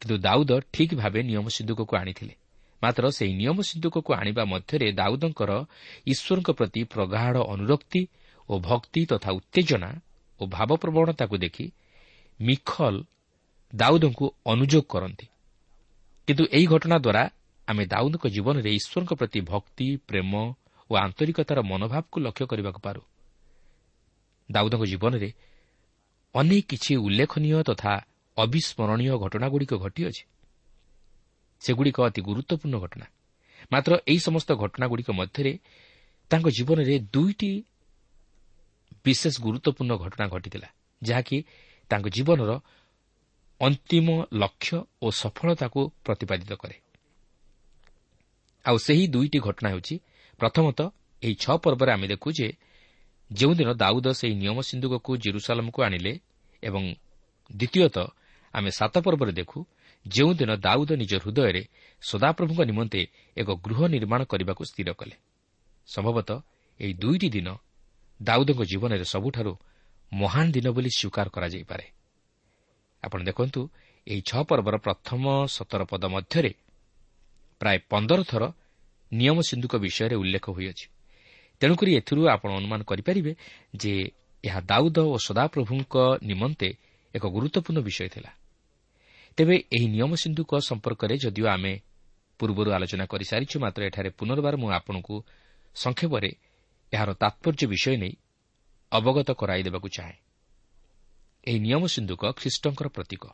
କିନ୍ତୁ 0.00 0.16
ଦାଉଦ 0.18 0.50
ଠିକ୍ 0.72 0.94
ଭାବେ 0.94 1.20
ନିୟମ 1.22 1.46
ସିନ୍ଧୁକକୁ 1.48 1.96
ଆଣିଥିଲେ। 1.96 2.34
ମାତ୍ର 2.82 3.04
ସେହି 3.10 3.32
ନିୟମ 3.32 3.58
ସିନ୍ଧୁକକୁ 3.62 4.10
ଆଣିବା 4.14 4.42
ମଧ୍ୟରେ 4.44 4.86
ଦାଉଦଙ୍କର 4.92 5.50
ଈଶ୍ୱରଙ୍କ 6.06 6.48
ପ୍ରତି 6.50 6.80
ପ୍ରଗାଢ଼ 6.84 7.38
ଅନୁରକ୍ତି 7.54 8.02
ଓ 8.48 8.54
ଭକ୍ତି 8.58 9.00
ତଥା 9.06 9.30
ଉତ୍ତେଜନା 9.32 9.90
ଓ 10.40 10.42
ଭାବପ୍ରବଣତାକୁ 10.46 11.36
ଦେଖି 11.38 11.66
ମିଖଲ 12.40 12.94
ଦାଉଦଙ୍କୁ 13.74 14.26
ଅନୁଯୋଗ 14.46 14.84
କରନ୍ତି। 14.88 15.26
କିନ୍ତୁ 16.28 16.44
ଏହି 16.52 16.66
ଘଟଣା 16.66 16.96
ଦ୍ୱାରା 16.98 17.22
ଆମେ 17.68 17.84
ଦାଉଦଙ୍କ 17.86 18.24
ଜୀବନରେ 18.26 18.70
ଈଶ୍ୱରଙ୍କ 18.74 19.12
ପ୍ରତି 19.14 19.40
ଭକ୍ତି 19.40 19.86
ପ୍ରେମ 20.08 20.32
ଓ 20.90 20.92
ଆନ୍ତରିକତାର 20.96 21.58
ମନୋଭାବକୁ 21.62 22.16
ଲକ୍ଷ୍ୟ 22.20 22.44
କରିବାକୁ 22.46 22.80
ପାରୁ। 22.80 23.02
ଦାଉଦଙ୍କ 24.50 24.84
ଜୀବନରେ 24.84 25.30
ଅନେକ 26.34 26.64
କିଛି 26.68 26.92
ଉଲ୍ଲେଖନୀୟ 26.96 27.62
ତଥା 27.62 27.92
ଅବିସ୍ମରଣୀୟ 28.37 29.14
ଘଟଣାଗୁଡ଼ିକ 29.18 29.72
ଘଟିଅଛି। 29.75 30.25
ସେଗୁଡ଼ିକ 31.62 31.99
ଅତି 32.02 32.20
ଗୁରୁତ୍ୱପୂର୍ଣ୍ଣ 32.22 32.76
ଘଟଣା। 32.78 33.06
ମାତ୍ର 33.72 33.92
ଏହି 34.08 34.18
ସମସ୍ତ 34.18 34.50
ଘଟଣାଗୁଡ଼ିକ 34.52 35.11
ମଧ୍ୟରେ 35.11 35.52
ତାଙ୍କ 36.30 36.46
ଜୀବନରେ 36.49 36.94
ଦୁଇଟି 37.12 37.52
ବିଶେଷ 39.04 39.34
ଗୁରୁତ୍ୱପୂର୍ଣ୍ଣ 39.40 39.92
ଘଟଣା 39.96 40.25
ଘଟିଥିଲା 40.28 40.68
ଯାହାକି 41.02 41.37
ତାଙ୍କ 41.90 42.06
ଜୀବନର 42.08 42.50
ଅନ୍ତିମ 43.61 44.06
ଲକ୍ଷ୍ୟ 44.32 44.76
ଓ 45.02 45.06
ସଫଳତାକୁ 45.11 45.80
ପ୍ରତିପାଦିତ 46.04 46.52
କରେ। 46.52 46.76
ଆଉ 48.64 48.76
ସେହି 48.78 49.04
ଦୁଇଟି 49.08 49.38
ଘଟଣା 49.38 49.68
ହେଉଛି 49.70 49.94
ପ୍ରଥମତଃ 50.40 50.87
ଏହି 51.22 51.34
ଛଅ 51.34 51.56
ପର୍ବରେ 51.58 51.90
ଆମେ 51.92 52.06
ଦେଖୁ 52.08 52.28
ଯେ 52.32 52.49
ଯେଉଁଦିନ 53.38 53.70
ଦାଉଦ 53.72 54.06
ସେହି 54.12 54.34
ନିୟମ 54.34 54.58
ସିନ୍ଧୁକକୁ 54.68 55.10
ଜିରୁସାଲମକୁ 55.24 55.78
ଆଣିଲେ 55.82 56.12
ଏବଂ 56.62 56.82
ଦ୍ୱିତୀୟତଃ 57.50 58.06
ଆମେ 58.54 58.70
ସାତ 58.70 58.94
ପର୍ବରେ 58.98 59.32
ଦେଖୁ 59.32 59.58
ଯେଉଁଦିନ 60.06 60.50
ଦାଉଦ 60.56 60.90
ନିଜ 60.92 61.12
ହୃଦୟରେ 61.22 61.62
ସଦାପ୍ରଭୁଙ୍କ 62.02 62.60
ନିମନ୍ତେ 62.70 63.00
ଏକ 63.36 63.48
ଗୃହ 63.64 63.80
ନିର୍ମାଣ 63.94 64.20
କରିବାକୁ 64.24 64.62
ସ୍ଥିର 64.70 64.88
କଲେ। 64.92 65.16
ସମ୍ଭବତଃ 65.88 66.38
ଏହି 66.80 66.92
ଦୁଇଟି 66.94 67.28
ଦିନ 67.36 67.48
ଦାଉଦଙ୍କ 68.20 68.60
ଜୀବନରେ 68.62 69.04
ସବୁଠାରୁ 69.04 69.52
ମହାନ 70.12 70.46
ଦିନ 70.52 70.66
ବୋଲି 70.70 70.90
ସ୍ୱୀକାର 70.98 71.26
କରାଯାଇପାରେ। 71.28 71.86
ଆପଣ 73.02 73.20
ଦେଖନ୍ତୁ 73.22 73.60
ଏହି 74.06 74.20
ଛଅ 74.30 74.42
ପର୍ବର 74.48 74.74
ପ୍ରଥମ 74.78 75.22
ସତର 75.46 75.82
ପଦ 75.84 76.02
ମଧ୍ୟରେ 76.14 76.52
ପ୍ରାୟ 77.60 77.78
ପନ୍ଦର 77.90 78.20
ଥର 78.22 78.42
ନିୟମ 79.12 79.36
ସିନ୍ଧୁକ 79.48 79.72
ବିଷୟରେ 79.84 80.14
ଉଲ୍ଲେଖ 80.16 80.46
ହୋଇଅଛି। 80.50 80.86
ତେଣୁକରି 81.62 81.90
ଏଥିରୁ 81.97 82.23
ଆପଣ 82.26 82.50
ଅନୁମାନ 82.59 82.81
କରିପାରିବେ 82.83 83.33
ଯେ 83.75 83.92
ଏହା 84.45 84.61
ଦାଉଦ 84.61 84.99
ଓ 85.07 85.16
ସଦାପ୍ରଭୁଙ୍କ 85.26 85.95
ନିମନ୍ତେ 86.23 86.69
ଏକ 87.14 87.25
ଗୁରୁତ୍ୱପୂର୍ଣ୍ଣ 87.26 87.78
ବିଷୟ 87.87 88.09
ଥିଲା। 88.09 88.31
ତେବେ 89.38 89.57
ଏହି 89.75 89.87
ନିୟମ 89.95 90.12
ସିନ୍ଧୁକ 90.14 90.50
ସମ୍ପର୍କରେ 90.61 91.14
ଯଦିଓ 91.25 91.47
ଆମେ 91.47 91.73
ପୂର୍ବରୁ 92.38 92.71
ଆଲୋଚନା 92.73 93.04
କରିସାରିଛୁ 93.07 93.57
ମାତ୍ର 93.61 93.81
ଏଠାରେ 93.88 94.11
ପୁନର୍ବାର 94.19 94.54
ମୁଁ 94.57 94.71
ଆପଣଙ୍କୁ 94.71 95.16
ସଂକ୍ଷେପରେ 95.76 96.31
ଏହାର 96.92 97.11
ତାତ୍ପର୍ଯ୍ୟ 97.14 97.66
ବିଷୟ 97.66 97.95
ନେଇ 97.97 98.14
ଅବଗତ 98.92 99.28
କରାଇଦେବାକୁ 99.33 99.88
ଚାହେଁ। 99.88 100.16
ଏହି 101.47 101.59
ନିୟମ 101.59 101.83
ସିନ୍ଧୁକ 101.87 102.23
ଖ୍ରୀଷ୍ଟଙ୍କର 102.38 102.87
ପ୍ରତୀକ। 102.88 103.25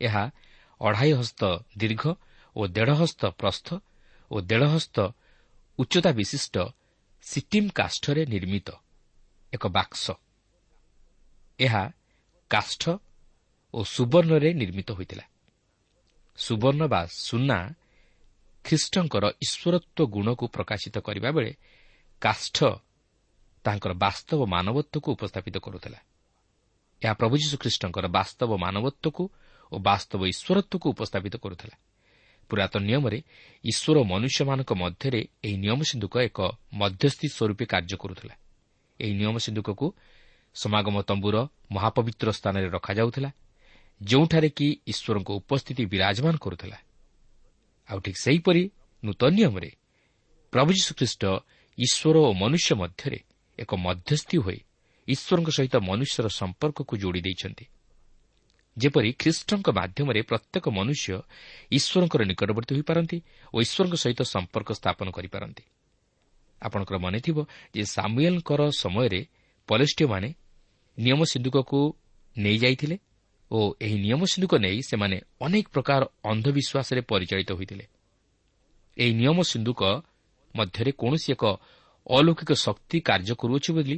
ଏହା 0.00 0.24
ଅଢ଼ାଇ 0.80 1.12
ହସ୍ତ 1.12 1.42
ଦୀର୍ଘ 1.78 2.02
ଓ 2.56 2.62
ଦେଢ଼ 2.66 2.92
ହସ୍ତ 3.00 3.22
ପ୍ରସ୍ଥ 3.40 3.68
ଓ 4.30 4.36
ଦେଢ଼ 4.40 4.64
ହସ୍ତ 4.74 4.96
ଉଚ୍ଚତା 5.78 6.10
ବିଶିଷ୍ଟ 6.12 6.56
ସିଟିମ୍ 7.22 7.68
କାଷ୍ଠରେ 7.70 8.22
ନିର୍ମିତ 8.26 8.68
ଏକ 9.52 9.64
ବାକ୍ସ। 9.68 10.04
ଏହା 11.58 11.84
କାଷ୍ଠ 12.50 12.82
ଓ 13.74 13.78
ସୁବର୍ଣ୍ଣରେ 13.84 14.50
ନିର୍ମିତ 14.52 14.88
ହୋଇଥିଲା। 14.92 15.24
ସୁବର୍ଣ୍ଣ 16.38 16.82
ବା 16.88 17.00
ସୁନା 17.06 17.58
ଖ୍ରୀଷ୍ଟଙ୍କର 18.64 19.24
ଈଶ୍ୱରତ୍ୱ 19.44 20.10
ଗୁଣକୁ 20.14 20.44
ପ୍ରକାଶିତ 20.48 20.96
କରିବା 20.98 21.30
ବେଳେ 21.30 21.52
କାଷ୍ଠ 22.22 22.58
ତାଙ୍କର 23.64 23.92
ବାସ୍ତବ 24.04 24.40
ମାନବତ୍ୱକୁ 24.46 25.08
ଉପସ୍ଥାପିତ 25.12 25.56
କରୁଥିଲା। 25.58 25.98
ଏହା 27.02 27.14
ପ୍ରଭୁ 27.14 27.34
ଯୀଶୁଖ୍ରୀଷ୍ଟଙ୍କର 27.42 28.06
ବାସ୍ତବ 28.18 28.50
ମାନବତ୍ୱକୁ 28.64 29.22
ଓ 29.72 29.76
ବାସ୍ତବ 29.78 30.20
ଈଶ୍ୱରତ୍ୱକୁ 30.32 30.86
ଉପସ୍ଥାପିତ 30.94 31.34
କରୁଥିଲା। 31.36 31.76
ପୁରାତନ 32.50 32.82
ନିୟମରେ 32.90 33.18
ଈଶ୍ୱର 33.64 33.96
ମନୁଷ୍ୟମାନଙ୍କ 34.12 34.70
ମଧ୍ୟରେ 34.82 35.20
ଏହି 35.44 35.56
ନିୟମ 35.64 35.80
ସିନ୍ଧୁକ 35.90 36.14
ଏକ 36.28 36.38
ମଧ୍ୟସ୍ଥି 36.80 37.26
ସ୍ୱରୂପେ 37.28 37.64
କାର୍ଯ୍ୟ 37.72 37.96
କରୁଥିଲା। 38.02 38.34
ଏହି 39.00 39.14
ନିୟମ 39.20 39.34
ସିନ୍ଧୁକକୁ 39.44 39.86
ସମାଗମ 40.56 40.96
ତମ୍ବୁର 41.08 41.36
ମହାପବିତ୍ର 41.74 42.28
ସ୍ଥାନରେ 42.38 42.68
ରଖାଯାଉଥିଲା 42.76 43.30
ଯେଉଁଠାରେ 44.00 44.48
କି 44.58 44.66
ଈଶ୍ୱରଙ୍କ 44.86 45.30
ଉପସ୍ଥିତି 45.40 45.82
ବିରାଜମାନ 45.86 46.34
କରୁଥିଲା। 46.44 46.78
ଆଉ 47.88 47.98
ଠିକ୍ 48.04 48.18
ସେହିପରି 48.24 48.62
ନୂତନ 49.02 49.30
ନିୟମରେ 49.38 49.70
ପ୍ରଭୁ 50.52 50.70
ଯୀଶୁଖ୍ରୀଷ୍ଟ 50.78 51.22
ଈଶ୍ୱର 51.78 52.16
ଓ 52.28 52.30
ମନୁଷ୍ୟ 52.32 52.70
ମଧ୍ୟରେ 52.74 53.18
ଏକ 53.58 53.70
ମଧ୍ୟସ୍ଥି 53.86 54.36
ହୋଇ 54.44 54.60
ଈଶ୍ୱରଙ୍କ 55.08 55.48
ସହିତ 55.50 55.74
ମନୁଷ୍ୟର 55.88 56.26
ସମ୍ପର୍କକୁ 56.40 56.92
ଯୋଡ଼ି 56.96 57.20
ଦେଇଛନ୍ତି। 57.20 57.64
ଯେପରି 58.76 59.10
ଖ୍ରୀଷ୍ଟଙ୍କ 59.12 59.66
ମାଧ୍ୟମରେ 59.70 60.20
ପ୍ରତ୍ୟେକ 60.22 60.64
ମନୁଷ୍ୟ 60.68 61.08
ଈଶ୍ୱରଙ୍କର 61.76 62.22
ନିକଟବର୍ତ୍ତୀ 62.30 62.72
ହୋଇପାରନ୍ତି 62.76 63.18
ଓ 63.54 63.56
ଈଶ୍ୱରଙ୍କ 63.64 63.94
ସହିତ 63.94 64.20
ସମ୍ପର୍କ 64.34 64.68
ସ୍ଥାପନ 64.72 65.06
କରିପାରନ୍ତି। 65.10 65.64
ଆପଣଙ୍କର 66.62 66.96
ମନେଥିବ 66.98 67.36
ଯେ 67.74 67.82
ସାମୁଏଲ୍ଙ୍କର 67.84 68.60
ସମୟରେ 68.82 69.20
ପଲେଷ୍ଟିୟମାନେ 69.68 70.28
ନିୟମ 70.98 71.20
ସିନ୍ଧୁକକୁ 71.24 71.80
ନେଇଯାଇଥିଲେ 72.36 72.96
ଓ 73.50 73.58
ଏହି 73.80 73.96
ନିୟମ 74.04 74.20
ସିନ୍ଧୁକ 74.24 74.52
ନେଇ 74.64 74.78
ସେମାନେ 74.82 75.16
ଅନେକ 75.40 75.66
ପ୍ରକାର 75.74 76.02
ଅନ୍ଧବିଶ୍ୱାସରେ 76.24 77.00
ପରିଚାଳିତ 77.10 77.50
ହୋଇଥିଲେ। 77.52 77.84
ଏହି 78.96 79.12
ନିୟମ 79.20 79.38
ସିନ୍ଧୁକ 79.42 79.82
ମଧ୍ୟରେ 80.54 80.92
କୌଣସି 80.92 81.28
ଏକ 81.32 81.44
ଅଲୌକିକ 82.06 82.50
ଶକ୍ତି 82.64 82.96
କାର୍ଯ୍ୟ 83.00 83.34
କରୁଅଛି 83.40 83.70
ବୋଲି 83.76 83.96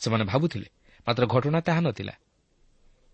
ସେମାନେ 0.00 0.24
ଭାବୁଥିଲେ 0.24 0.68
ମାତ୍ର 1.06 1.22
ଘଟଣା 1.26 1.60
ତାହା 1.60 1.80
ନଥିଲା। 1.80 2.14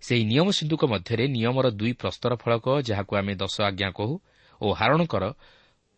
ସେହି 0.04 0.24
ନିୟମ 0.24 0.48
ସିନ୍ଧୁକ 0.50 0.82
ମଧ୍ୟରେ 0.84 1.24
ନିୟମର 1.36 1.66
ଦୁଇ 1.80 1.92
ପ୍ରସ୍ତର 1.92 2.32
ଫଳକ 2.36 2.66
ଯାହାକୁ 2.88 3.12
ଆମେ 3.16 3.34
ଦଶ 3.34 3.56
ଆଜ୍ଞା 3.60 3.90
କହୁ 3.90 4.14
ଓ 4.60 4.66
ହାରଣଙ୍କର 4.72 5.24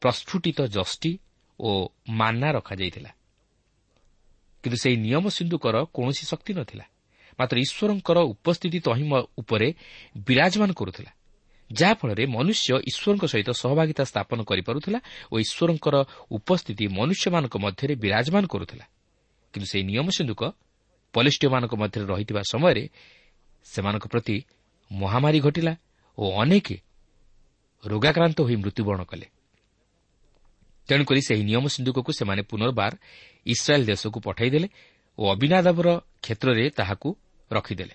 ପ୍ରସ୍ଫୁଟିତ 0.03 0.59
ଜଷ୍ଟି 0.67 1.13
ଓ 1.61 1.71
ମାନା 2.09 2.49
ରଖାଯାଇଥିଲା। 2.53 3.11
କିନ୍ତୁ 4.63 4.79
ସେହି 4.83 4.97
ନିୟମ 4.97 5.25
ସିନ୍ଧୁକର 5.29 5.77
କୌଣସି 5.97 6.25
ଶକ୍ତି 6.27 6.53
ନଥିଲା। 6.55 6.85
ମାତ୍ର 7.39 7.57
ଈଶ୍ୱରଙ୍କର 7.59 8.19
ଉପସ୍ଥିତି 8.35 8.79
ତହିଁ 8.81 9.05
ଉପରେ 9.39 9.69
ବିରାଜମାନ 10.27 10.71
କରୁଥିଲା। 10.73 11.11
ଯାହାଫଳରେ 11.71 12.25
ମନୁଷ୍ୟ 12.27 12.69
ଈଶ୍ୱରଙ୍କ 12.91 13.25
ସହିତ 13.27 13.51
ସହଭାଗିତା 13.63 14.05
ସ୍ଥାପନ 14.05 14.39
କରିପାରୁଥିଲା 14.51 14.99
ଓ 15.33 15.35
ଈଶ୍ୱରଙ୍କର 15.45 15.97
ଉପସ୍ଥିତି 16.31 16.85
ମନୁଷ୍ୟମାନଙ୍କ 16.99 17.55
ମଧ୍ୟରେ 17.65 17.95
ବିରାଜମାନ 18.05 18.45
କରୁଥିଲା। 18.47 18.85
କିନ୍ତୁ 19.53 19.67
ସେହି 19.73 19.85
ନିୟମ 19.91 20.07
ସିନ୍ଧୁକ 20.19 20.43
ପଲିଷ୍ଟିୟମାନଙ୍କ 21.15 21.75
ମଧ୍ୟରେ 21.83 22.05
ରହିଥିବା 22.07 22.43
ସମୟରେ 22.53 22.85
ସେମାନଙ୍କ 23.73 24.07
ପ୍ରତି 24.07 24.37
ମହାମାରୀ 24.91 25.41
ଘଟିଲା 25.41 25.73
ଓ 26.19 26.25
ଅନେକ 26.43 26.69
ରୋଗାକ୍ରାନ୍ତ 27.85 28.39
ହୋଇ 28.41 28.57
ମୃତ୍ୟୁବରଣ 28.57 29.03
କଲେ। 29.05 29.27
ତେଣୁକରି 30.89 31.21
ସେହି 31.29 31.43
ନିୟମ 31.45 31.65
ସିନ୍ଧୁକକୁ 31.67 32.11
ସେମାନେ 32.13 32.43
ପୁନର୍ବାର 32.43 32.93
ଇସ୍ରାଏଲ୍ 33.47 33.87
ଦେଶକୁ 33.87 34.19
ପଠାଇଦେଲେ 34.21 34.69
ଓ 35.19 35.23
ଅବିନାଦାବର 35.35 35.89
କ୍ଷେତ୍ରରେ 36.23 36.65
ତାହାକୁ 36.71 37.09
ରଖିଦେଲେ। 37.53 37.95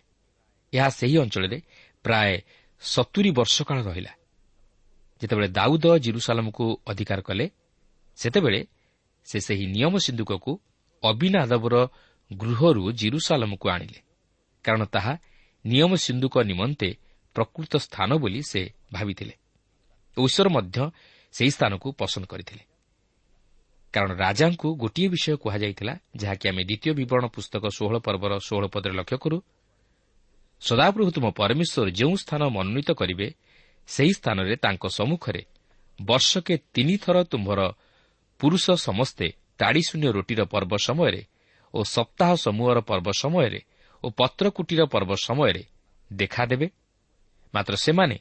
ଏହା 0.74 0.90
ସେହି 0.90 1.16
ଅଞ୍ଚଳରେ 1.18 1.58
ପ୍ରାୟ 2.04 2.32
ସତୁରି 2.82 3.32
ବର୍ଷ 3.32 3.56
କାଳ 3.62 3.78
ରହିଲା। 3.82 4.12
ଯେତେବେଳେ 5.22 5.48
ଦାଉଦ 5.48 5.86
ଜିରୁସାଲମକୁ 5.98 6.66
ଅଧିକାର 6.88 7.20
କଲେ 7.22 7.46
ସେତେବେଳେ 8.16 8.62
ସେ 9.27 9.38
ସେହି 9.40 9.66
ନିୟମ 9.68 9.94
ସିନ୍ଧୁକକୁ 9.98 10.51
ଅବିନାଦବର 11.03 11.75
ଗୃହରୁ 12.31 12.84
ଜିରୁସାଲମକୁ 12.92 13.66
ଆଣିଲେ। 13.70 14.00
କାରଣ 14.64 14.84
ତାହା 14.86 15.14
ନିୟମ 15.66 15.92
ସିନ୍ଧୁକ 15.96 16.36
ନିମନ୍ତେ 16.42 16.90
ପ୍ରକୃତ 17.36 17.74
ସ୍ଥାନ 17.78 18.10
ବୋଲି 18.18 18.42
ସେ 18.52 18.62
ଭାବିଥିଲେ 18.94 19.34
ଈଶ୍ୱର 20.18 20.48
ମଧ୍ୟ 20.50 20.78
ସେହି 21.34 21.52
ସ୍ଥାନକୁ 21.52 21.88
ପସନ୍ଦ 21.92 22.26
କରିଥିଲେ। 22.28 22.64
କାରଣ 23.94 24.12
ରାଜାଙ୍କୁ 24.24 24.68
ଗୋଟିଏ 24.82 25.08
ବିଷୟ 25.14 25.36
କୁହାଯାଇଥିଲା 25.44 25.94
ଯାହାକି 26.16 26.46
ଆମେ 26.50 26.62
ଦ୍ୱିତୀୟ 26.70 26.92
ବିବରଣ 27.00 27.26
ପୁସ୍ତକ 27.36 27.64
ଷୋହଳ 27.78 27.96
ପର୍ବର 28.06 28.32
ଷୋହଳ 28.48 28.66
ପଦରେ 28.74 28.94
ଲକ୍ଷ୍ୟ 29.00 29.18
କରୁ। 29.24 29.38
ସଦାପ୍ରଭୁ 30.62 31.10
ତୁମ 31.16 31.26
ପରମେଶ୍ୱର 31.40 31.90
ଯେଉଁ 32.00 32.16
ସ୍ଥାନ 32.24 32.42
ମନୋନୀତ 32.56 32.90
କରିବେ 32.92 33.28
ସେହି 33.88 34.14
ସ୍ଥାନରେ 34.20 34.56
ତାଙ୍କ 34.56 34.84
ସମ୍ମୁଖରେ 34.98 35.42
ବର୍ଷକେ 36.00 36.56
ତିନିଥର 36.74 37.18
ତୁମ୍ଭର 37.32 37.60
ପୁରୁଷ 38.40 38.66
ସମସ୍ତେ 38.88 39.28
ତାଡ଼ିଶୂନ୍ୟ 39.60 40.08
ରୁଟିର 40.18 40.42
ପର୍ବ 40.54 40.72
ସମୟରେ 40.88 41.22
ଓ 41.74 41.80
ସପ୍ତାହ 41.96 42.32
ସମୂହର 42.46 42.78
ପର୍ବ 42.90 43.08
ସମୟରେ 43.24 43.60
ଓ 44.03 44.07
ପତ୍ରକୁଟିର 44.09 44.81
ପର୍ବ 44.85 45.11
ସମୟରେ 45.16 45.64
ଦେଖାଦେବେ। 46.14 46.68
ମାତ୍ର 47.53 47.74
ସେମାନେ 47.75 48.18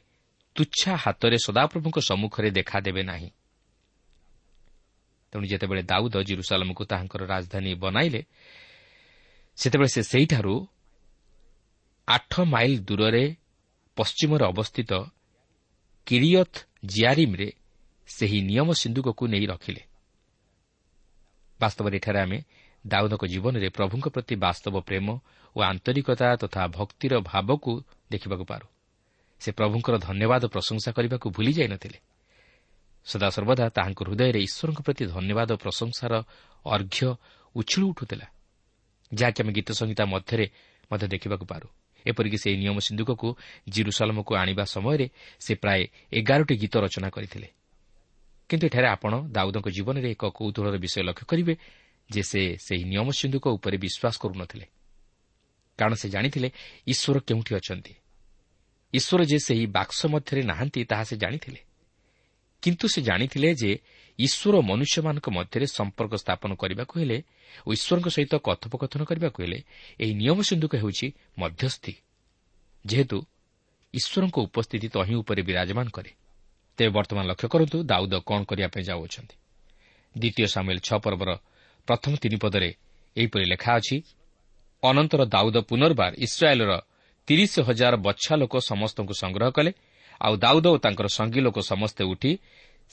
ତୁଚ୍ଛା 0.55 0.93
ହାତରେ 0.95 1.37
ସଦାପ୍ରଭୁଙ୍କ 1.45 1.97
ସମ୍ମୁଖରେ 1.99 2.49
ଦେଖାଦେବେ 2.51 3.01
ନାହିଁ। 3.03 3.29
ତେଣୁ 5.31 5.45
ଯେତେବେଳେ 5.47 5.83
ଦାଉଦ 5.83 6.15
ଜିରୁସାଲମକୁ 6.27 6.83
ତାହାଙ୍କର 6.85 7.21
ରାଜଧାନୀ 7.25 7.71
ବନାଇଲେ 7.73 8.21
ସେତେବେଳେ 9.57 9.89
ସେ 9.95 10.01
ସେହିଠାରୁ 10.03 10.55
ଆଠ 12.07 12.33
ମାଇଲ 12.53 12.73
ଦୂରରେ 12.79 13.25
ପଶ୍ଚିମରେ 13.97 14.43
ଅବସ୍ଥିତ 14.45 14.91
କିରିୟଥ୍ 16.07 16.57
ଜିଆରିମ୍ରେ 16.85 17.47
ସେହି 18.07 18.39
ନିୟମ 18.41 18.69
ସିନ୍ଧୁକକୁ 18.73 19.23
ନେଇ 19.27 19.45
ରଖିଲେ। 19.45 19.81
ବାସ୍ତବରେ 21.59 21.95
ଏଠାରେ 21.97 22.19
ଆମେ 22.19 22.39
ଦାଉଦଙ୍କ 22.87 23.25
ଜୀବନରେ 23.25 23.69
ପ୍ରଭୁଙ୍କ 23.69 24.07
ପ୍ରତି 24.09 24.35
ବାସ୍ତବ 24.35 24.75
ପ୍ରେମ 24.79 25.07
ଓ 25.55 25.59
ଆନ୍ତରିକତା 25.61 26.35
ତଥା 26.35 26.67
ଭକ୍ତିର 26.67 27.13
ଭାବକୁ 27.21 27.71
ଦେଖିବାକୁ 28.11 28.45
ପାରୁ। 28.45 28.67
ସେ 29.39 29.51
ପ୍ରଭୁଙ୍କର 29.51 29.95
ଧନ୍ୟବାଦ 29.97 30.43
ପ୍ରଶଂସା 30.45 30.91
କରିବାକୁ 30.91 31.27
ଭୁଲି 31.29 31.53
ଯାଇନଥିଲେ। 31.53 31.99
ସଦାସର୍ବଦା 33.05 33.65
ତାହାଙ୍କ 33.69 33.99
ହୃଦୟରେ 34.03 34.39
ଈଶ୍ୱରଙ୍କ 34.39 34.81
ପ୍ରତି 34.81 35.03
ଧନ୍ୟବାଦ 35.05 35.49
ଓ 35.51 35.57
ପ୍ରଶଂସାର 35.57 36.13
ଅର୍ଘ୍ୟ 36.65 37.01
ଉଛୁଳୁ 37.55 37.85
ଉଠୁଥିଲା 37.89 38.27
ଯାହାକି 39.13 39.39
ଆମେ 39.43 39.51
ଗୀତ 39.53 39.69
ସଂହିତା 39.71 40.03
ମଧ୍ୟରେ 40.05 40.45
ମଧ୍ୟ 40.91 41.07
ଦେଖିବାକୁ 41.07 41.45
ପାରୁ। 41.45 41.67
ଏପରିକି 42.05 42.37
ସେହି 42.37 42.57
ନିୟମ 42.57 42.77
ସିନ୍ଧୁକକୁ 42.79 43.27
ଜିରୁସାଲମକୁ 43.69 44.31
ଆଣିବା 44.35 44.63
ସମୟରେ 44.65 45.07
ସେ 45.39 45.53
ପ୍ରାୟ 45.55 45.81
ଏଗାରଟି 46.13 46.55
ଗୀତ 46.57 46.73
ରଚନା 46.77 47.09
କରିଥିଲେ। 47.09 47.47
କିନ୍ତୁ 48.49 48.65
ଏଠାରେ 48.67 48.87
ଆପଣ 48.87 49.13
ଦାଉଦଙ୍କ 49.31 49.67
ଜୀବନରେ 49.69 50.07
ଏକ 50.11 50.23
କୌତୁହଳର 50.37 50.75
ବିଷୟ 50.77 51.01
ଲକ୍ଷ୍ୟ 51.03 51.25
କରିବେ 51.27 51.53
ଯେ 52.11 52.23
ସେ 52.23 52.41
ସେହି 52.57 52.83
ନିୟମ 52.83 53.07
ସିନ୍ଧୁକ 53.11 53.45
ଉପରେ 53.47 53.77
ବିଶ୍ୱାସ 53.77 54.15
କରୁନଥିଲେ। 54.17 54.65
କାରଣ 55.79 55.93
ସେ 55.93 56.09
ଜାଣିଥିଲେ 56.09 56.49
ଈଶ୍ୱର 56.87 57.19
କେଉଁଠି 57.19 57.51
ଅଛନ୍ତି। 57.55 57.93
ଈଶ୍ୱର 58.93 59.21
ଯେ 59.25 59.37
ସେହି 59.39 59.65
ବାକ୍ସ 59.67 59.99
ମଧ୍ୟରେ 60.05 60.41
ନାହାନ୍ତି 60.41 60.79
ତାହା 60.85 61.03
ସେ 61.03 61.15
ଜାଣିଥିଲେ। 61.17 61.59
କିନ୍ତୁ 62.63 62.85
ସେ 62.87 63.01
ଜାଣିଥିଲେ 63.01 63.49
ଯେ 63.55 63.71
ଈଶ୍ୱର 64.19 64.55
ମନୁଷ୍ୟମାନଙ୍କ 64.61 65.27
ମଧ୍ୟରେ 65.29 65.65
ସମ୍ପର୍କ 65.67 66.13
ସ୍ଥାପନ 66.15 66.51
କରିବାକୁ 66.53 66.93
ହେଲେ 66.99 67.17
ଓ 67.67 67.69
ଈଶ୍ୱରଙ୍କ 67.73 68.07
ସହିତ 68.07 68.33
କଥୋପକଥନ 68.35 69.01
କରିବାକୁ 69.03 69.37
ହେଲେ 69.43 69.59
ଏହି 69.99 70.13
ନିୟମ 70.13 70.37
ସିନ୍ଧୁକ 70.41 70.73
ହେଉଛି 70.75 71.07
ମଧ୍ୟସ୍ଥି। 71.37 71.93
ଯେହେତୁ 72.85 73.17
ଈଶ୍ୱରଙ୍କ 73.93 74.37
ଉପସ୍ଥିତି 74.37 74.87
ତହିଁ 74.87 75.15
ଉପରେ 75.15 75.41
ବିରାଜମାନ 75.41 75.87
କରେ। 75.89 76.11
ତେବେ 76.77 76.89
ବର୍ତ୍ତମାନ 76.89 77.23
ଲକ୍ଷ୍ୟ 77.25 77.47
କରନ୍ତୁ 77.47 77.77
ଦାଉଦ 77.83 78.13
କ'ଣ 78.27 78.39
କରିବା 78.43 78.67
ପାଇଁ 78.67 78.83
ଯାଉଅଛନ୍ତି। 78.83 79.35
ଦ୍ୱିତୀୟ 80.17 80.47
ସାମିଲ 80.47 80.79
ଛଅ 80.79 80.97
ପର୍ବର 80.99 81.29
ପ୍ରଥମ 81.87 82.13
ତିନି 82.15 82.37
ପଦରେ 82.43 82.69
ଏହିପରି 83.15 83.45
ଲେଖା 83.45 83.71
ଅଛି 83.79 83.97
ଅନନ୍ତର 84.83 85.21
ଦାଉଦ 85.25 85.57
ପୁନର୍ବାର 85.69 86.11
ଇସ୍ରାଏଲ୍ର 86.25 86.71
ତିରିଶ 87.27 87.53
ହଜାର 87.67 87.93
ବଛା 87.97 88.33
ଲୋକ 88.41 88.53
ସମସ୍ତଙ୍କୁ 88.71 89.13
ସଂଗ୍ରହ 89.21 89.49
କଲେ 89.57 89.71
ଆଉ 90.21 90.33
ଦାଉଦ 90.37 90.65
ଓ 90.67 90.77
ତାଙ୍କର 90.77 91.07
ସଙ୍ଗୀ 91.17 91.39
ଲୋକ 91.41 91.57
ସମସ୍ତେ 91.71 92.03
ଉଠି 92.03 92.31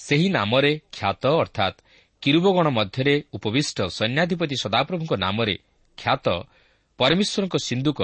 ସେହି 0.00 0.28
ନାମରେ 0.28 0.72
ଖ୍ୟାତ 0.92 1.22
ଅର୍ଥାତ୍ 1.42 1.76
କିରୁବଗଣ 2.22 2.66
ମଧ୍ୟରେ 2.68 3.14
ଉପବିଷ୍ଟ 3.32 3.78
ସୈନ୍ୟାଧିପତି 3.98 4.56
ସଦାପ୍ରଭୁଙ୍କ 4.64 5.12
ନାମରେ 5.24 5.54
ଖ୍ୟାତ 5.98 6.26
ପରମେଶ୍ୱରଙ୍କ 6.98 7.54
ସିନ୍ଧୁକ 7.68 8.00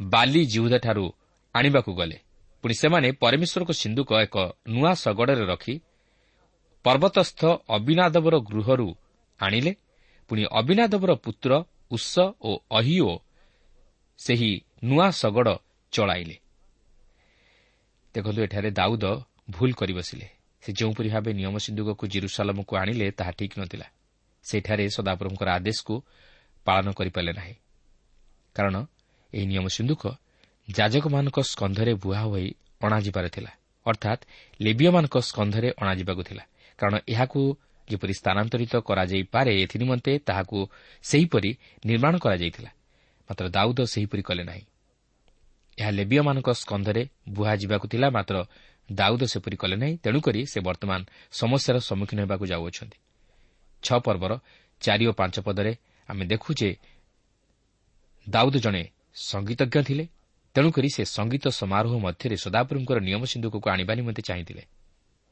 ବାଲି 0.00 0.42
ଜିହୁଦାଠାରୁ 0.46 1.06
ଆଣିବାକୁ 1.54 1.90
ଗଲେ। 1.94 2.16
ପୁଣି 2.64 2.74
ସେମାନେ 2.74 3.08
ପରମେଶ୍ୱରଙ୍କ 3.22 3.72
ସିନ୍ଧୁକ 3.72 4.10
ଏକ 4.26 4.36
ନୂଆ 4.68 4.92
ଶଗଡ଼ରେ 4.94 5.44
ରଖି 5.52 5.74
ପର୍ବତସ୍ଥ 6.84 7.40
ଅବିନାଦବର 7.76 8.34
ଗୃହରୁ 8.50 8.88
ଆଣିଲେ 9.40 9.72
ପୁଣି 10.30 10.44
ଅବିନାଦବର 10.50 11.12
ପୁତ୍ର 11.14 11.64
ଉତ୍ସ 11.90 12.14
ଓ 12.40 12.50
ଅହିଓ 12.70 13.18
ସେହି 14.18 14.60
ନୂଆ 14.84 15.10
ଶଗଡ଼ 15.10 15.58
ଚଳାଇଲେ। 15.92 16.36
ଦେଖନ୍ତୁ 18.14 18.42
ଏଠାରେ 18.42 18.70
ଦାଉଦ 18.70 19.04
ଭୁଲ 19.50 19.72
କରି 19.72 19.92
ବସିଲେ। 19.92 20.28
ସେ 20.62 20.72
ଯେଉଁପରି 20.72 21.08
ଭାବେ 21.08 21.30
ନିୟମ 21.32 21.58
ସିନ୍ଧୁକକୁ 21.58 22.06
ଜିରୁସାଲମକୁ 22.06 22.76
ଆଣିଲେ 22.76 23.10
ତାହା 23.10 23.30
ଠିକ୍ 23.30 23.58
ନଥିଲା। 23.58 23.86
ସେଠାରେ 24.44 24.84
ସଦାପ୍ରଭୁଙ୍କର 24.88 25.48
ଆଦେଶକୁ 25.50 25.94
ପାଳନ 26.64 26.86
କରିପାରିଲେ 26.92 27.32
ନାହିଁ। 27.32 27.54
କାରଣ 28.54 28.84
ଏହି 29.34 29.46
ନିୟମ 29.46 29.66
ସିନ୍ଧୁକ 29.68 30.02
ଯାଜକମାନଙ୍କ 30.70 31.38
ସ୍କନ୍ଧରେ 31.40 31.94
ବୁହା 31.94 32.22
ହୋଇ 32.22 32.54
ଅଣାଯିବାର 32.82 33.28
ଥିଲା। 33.28 33.50
ଅର୍ଥାତ୍ 33.86 34.22
ଲେବିୟମାନଙ୍କ 34.60 35.16
ସ୍କନ୍ଧରେ 35.18 35.68
ଅଣାଯିବାକୁ 35.78 36.22
ଥିଲା। 36.22 36.44
କାରଣ 36.78 36.94
ଏହାକୁ 37.08 37.40
ଯେପରି 37.90 38.14
ସ୍ଥାନାନ୍ତରିତ 38.14 38.74
କରାଯାଇପାରେ 38.88 39.52
ଏଥିନିମନ୍ତେ 39.62 40.12
ତାହାକୁ 40.18 40.58
ସେହିପରି 41.04 41.50
ନିର୍ମାଣ 41.86 42.14
କରାଯାଇଥିଲା। 42.18 42.70
ମାତ୍ର 43.28 43.44
ଦାଉଦ 43.48 43.78
ସେହିପରି 43.84 44.22
କଲେ 44.22 44.42
ନାହିଁ। 44.44 44.64
ଏହା 45.78 45.90
ଲେବିୟମାନଙ୍କ 45.90 46.48
ସ୍କନ୍ଧରେ 46.52 47.02
ବୁହାଯିବାକୁ 47.28 47.86
ଥିଲା 47.92 48.08
ମାତ୍ର 48.10 48.36
ଦାଉଦ 48.88 49.22
ସେପରି 49.22 49.56
କଲେ 49.56 49.76
ନାହିଁ 49.76 49.94
ତେଣୁକରି 50.04 50.40
ସେ 50.52 50.58
ବର୍ତ୍ତମାନ 50.60 51.00
ସମସ୍ୟାର 51.32 51.76
ସମ୍ମୁଖୀନ 51.78 52.18
ହେବାକୁ 52.20 52.44
ଯାଉଅଛନ୍ତି। 52.52 52.98
ଛଅ 53.82 53.98
ପର୍ବର 54.06 54.32
ଚାରି 54.80 55.04
ଓ 55.06 55.12
ପାଞ୍ଚ 55.12 55.36
ପଦରେ 55.40 55.72
ଆମେ 56.08 56.24
ଦେଖୁ 56.26 56.50
ଯେ 56.54 56.70
ଦାଉଦ 58.26 58.54
ଜଣେ 58.56 58.82
ସଙ୍ଗୀତଜ୍ଞ 59.14 59.76
ଥିଲେ 59.88 60.04
ତେଣୁକରି 60.54 60.88
ସେ 60.96 61.02
ସଙ୍ଗୀତ 61.16 61.44
ସମାରୋହ 61.60 61.94
ମଧ୍ୟରେ 61.98 62.36
ସଦାପୁରଙ୍କର 62.36 62.98
ନିୟମ 62.98 63.22
ସିନ୍ଧୁକକୁ 63.32 63.66
ଆଣିବା 63.70 63.92
ନିମନ୍ତେ 63.94 64.22
ଚାହିଁଥିଲେ। 64.22 64.62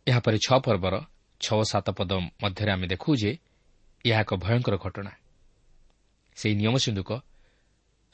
ଏହାପରେ 0.07 0.39
ଛଅ 0.39 0.59
ପର୍ବର 0.59 0.95
ଛଅ 1.41 1.61
ସାତ 1.71 1.87
ପଦ 1.91 2.13
ମଧ୍ୟରେ 2.43 2.71
ଆମେ 2.73 2.87
ଦେଖୁ 2.87 3.11
ଯେ 3.17 3.31
ଏହା 4.05 4.21
ଏକ 4.21 4.31
ଭୟଙ୍କର 4.45 4.75
ଘଟଣା। 4.77 5.13
ସେହି 6.37 6.55
ନିୟମ 6.61 6.75
ସିନ୍ଧୁକ 6.85 7.11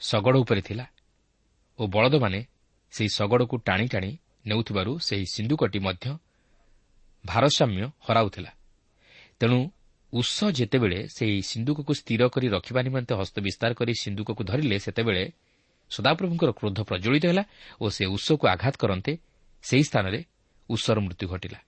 ଶଗଡ଼ 0.01 0.35
ଉପରେ 0.43 0.61
ଥିଲା 0.61 0.85
ଓ 1.79 1.83
ବଳଦମାନେ 1.87 2.39
ସେହି 2.93 3.09
ଶଗଡ଼କୁ 3.17 3.55
ଟାଣି 3.67 3.85
ଟାଣି 3.87 4.11
ନେଉଥିବାରୁ 4.45 4.91
ସେହି 5.07 5.25
ସିନ୍ଧୁକଟି 5.25 5.79
ମଧ୍ୟ 5.79 6.05
ଭାରସାମ୍ୟ 7.25 7.83
ହରାଉଥିଲା। 8.07 8.51
ତେଣୁ 9.39 9.59
ଉଷ 10.13 10.35
ଯେତେବେଳେ 10.57 10.99
ସେହି 11.07 11.37
ସିନ୍ଧୁକକୁ 11.41 11.91
ସ୍ଥିର 11.93 12.21
କରି 12.29 12.47
ରଖିବା 12.47 12.81
ନିମନ୍ତେ 12.87 13.13
ହସ୍ତ 13.19 13.35
ବିସ୍ତାର 13.39 13.71
କରି 13.73 13.93
ସିନ୍ଧୁକକୁ 14.03 14.41
ଧରିଲେ 14.49 14.77
ସେତେବେଳେ 14.79 15.23
ସଦାପ୍ରଭୁଙ୍କର 15.91 16.49
କ୍ରୋଧ 16.59 16.77
ପ୍ରଜ୍ୱଳିତ 16.89 17.25
ହେଲା 17.25 17.43
ଓ 17.81 17.85
ସେ 17.95 18.03
ଉଷକୁ 18.15 18.45
ଆଘାତ 18.47 18.75
କରନ୍ତେ 18.81 19.11
ସେହି 19.63 19.83
ସ୍ଥାନରେ 19.89 20.19
ଉଷର 20.69 20.97
ମୃତ୍ୟୁ 21.05 21.25
ଘଟିଲା। 21.27 21.59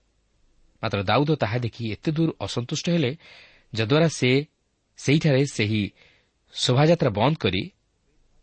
ମାତ୍ର 0.83 0.99
ଦାଉଦ 1.03 1.29
ତାହା 1.35 1.57
ଦେଖି 1.57 1.83
ଏତେ 1.91 2.09
ଦୂର 2.11 2.29
ଅସନ୍ତୁଷ୍ଟ 2.45 2.85
ହେଲେ 2.89 3.11
ଯଦ୍ୱାରା 3.73 4.07
ସେ 4.09 4.31
ସେହିଠାରେ 4.97 5.43
ସେହି 5.45 5.81
ଶୋଭାଯାତ୍ରା 6.53 7.09
ବନ୍ଦ 7.09 7.35
କରି 7.37 7.61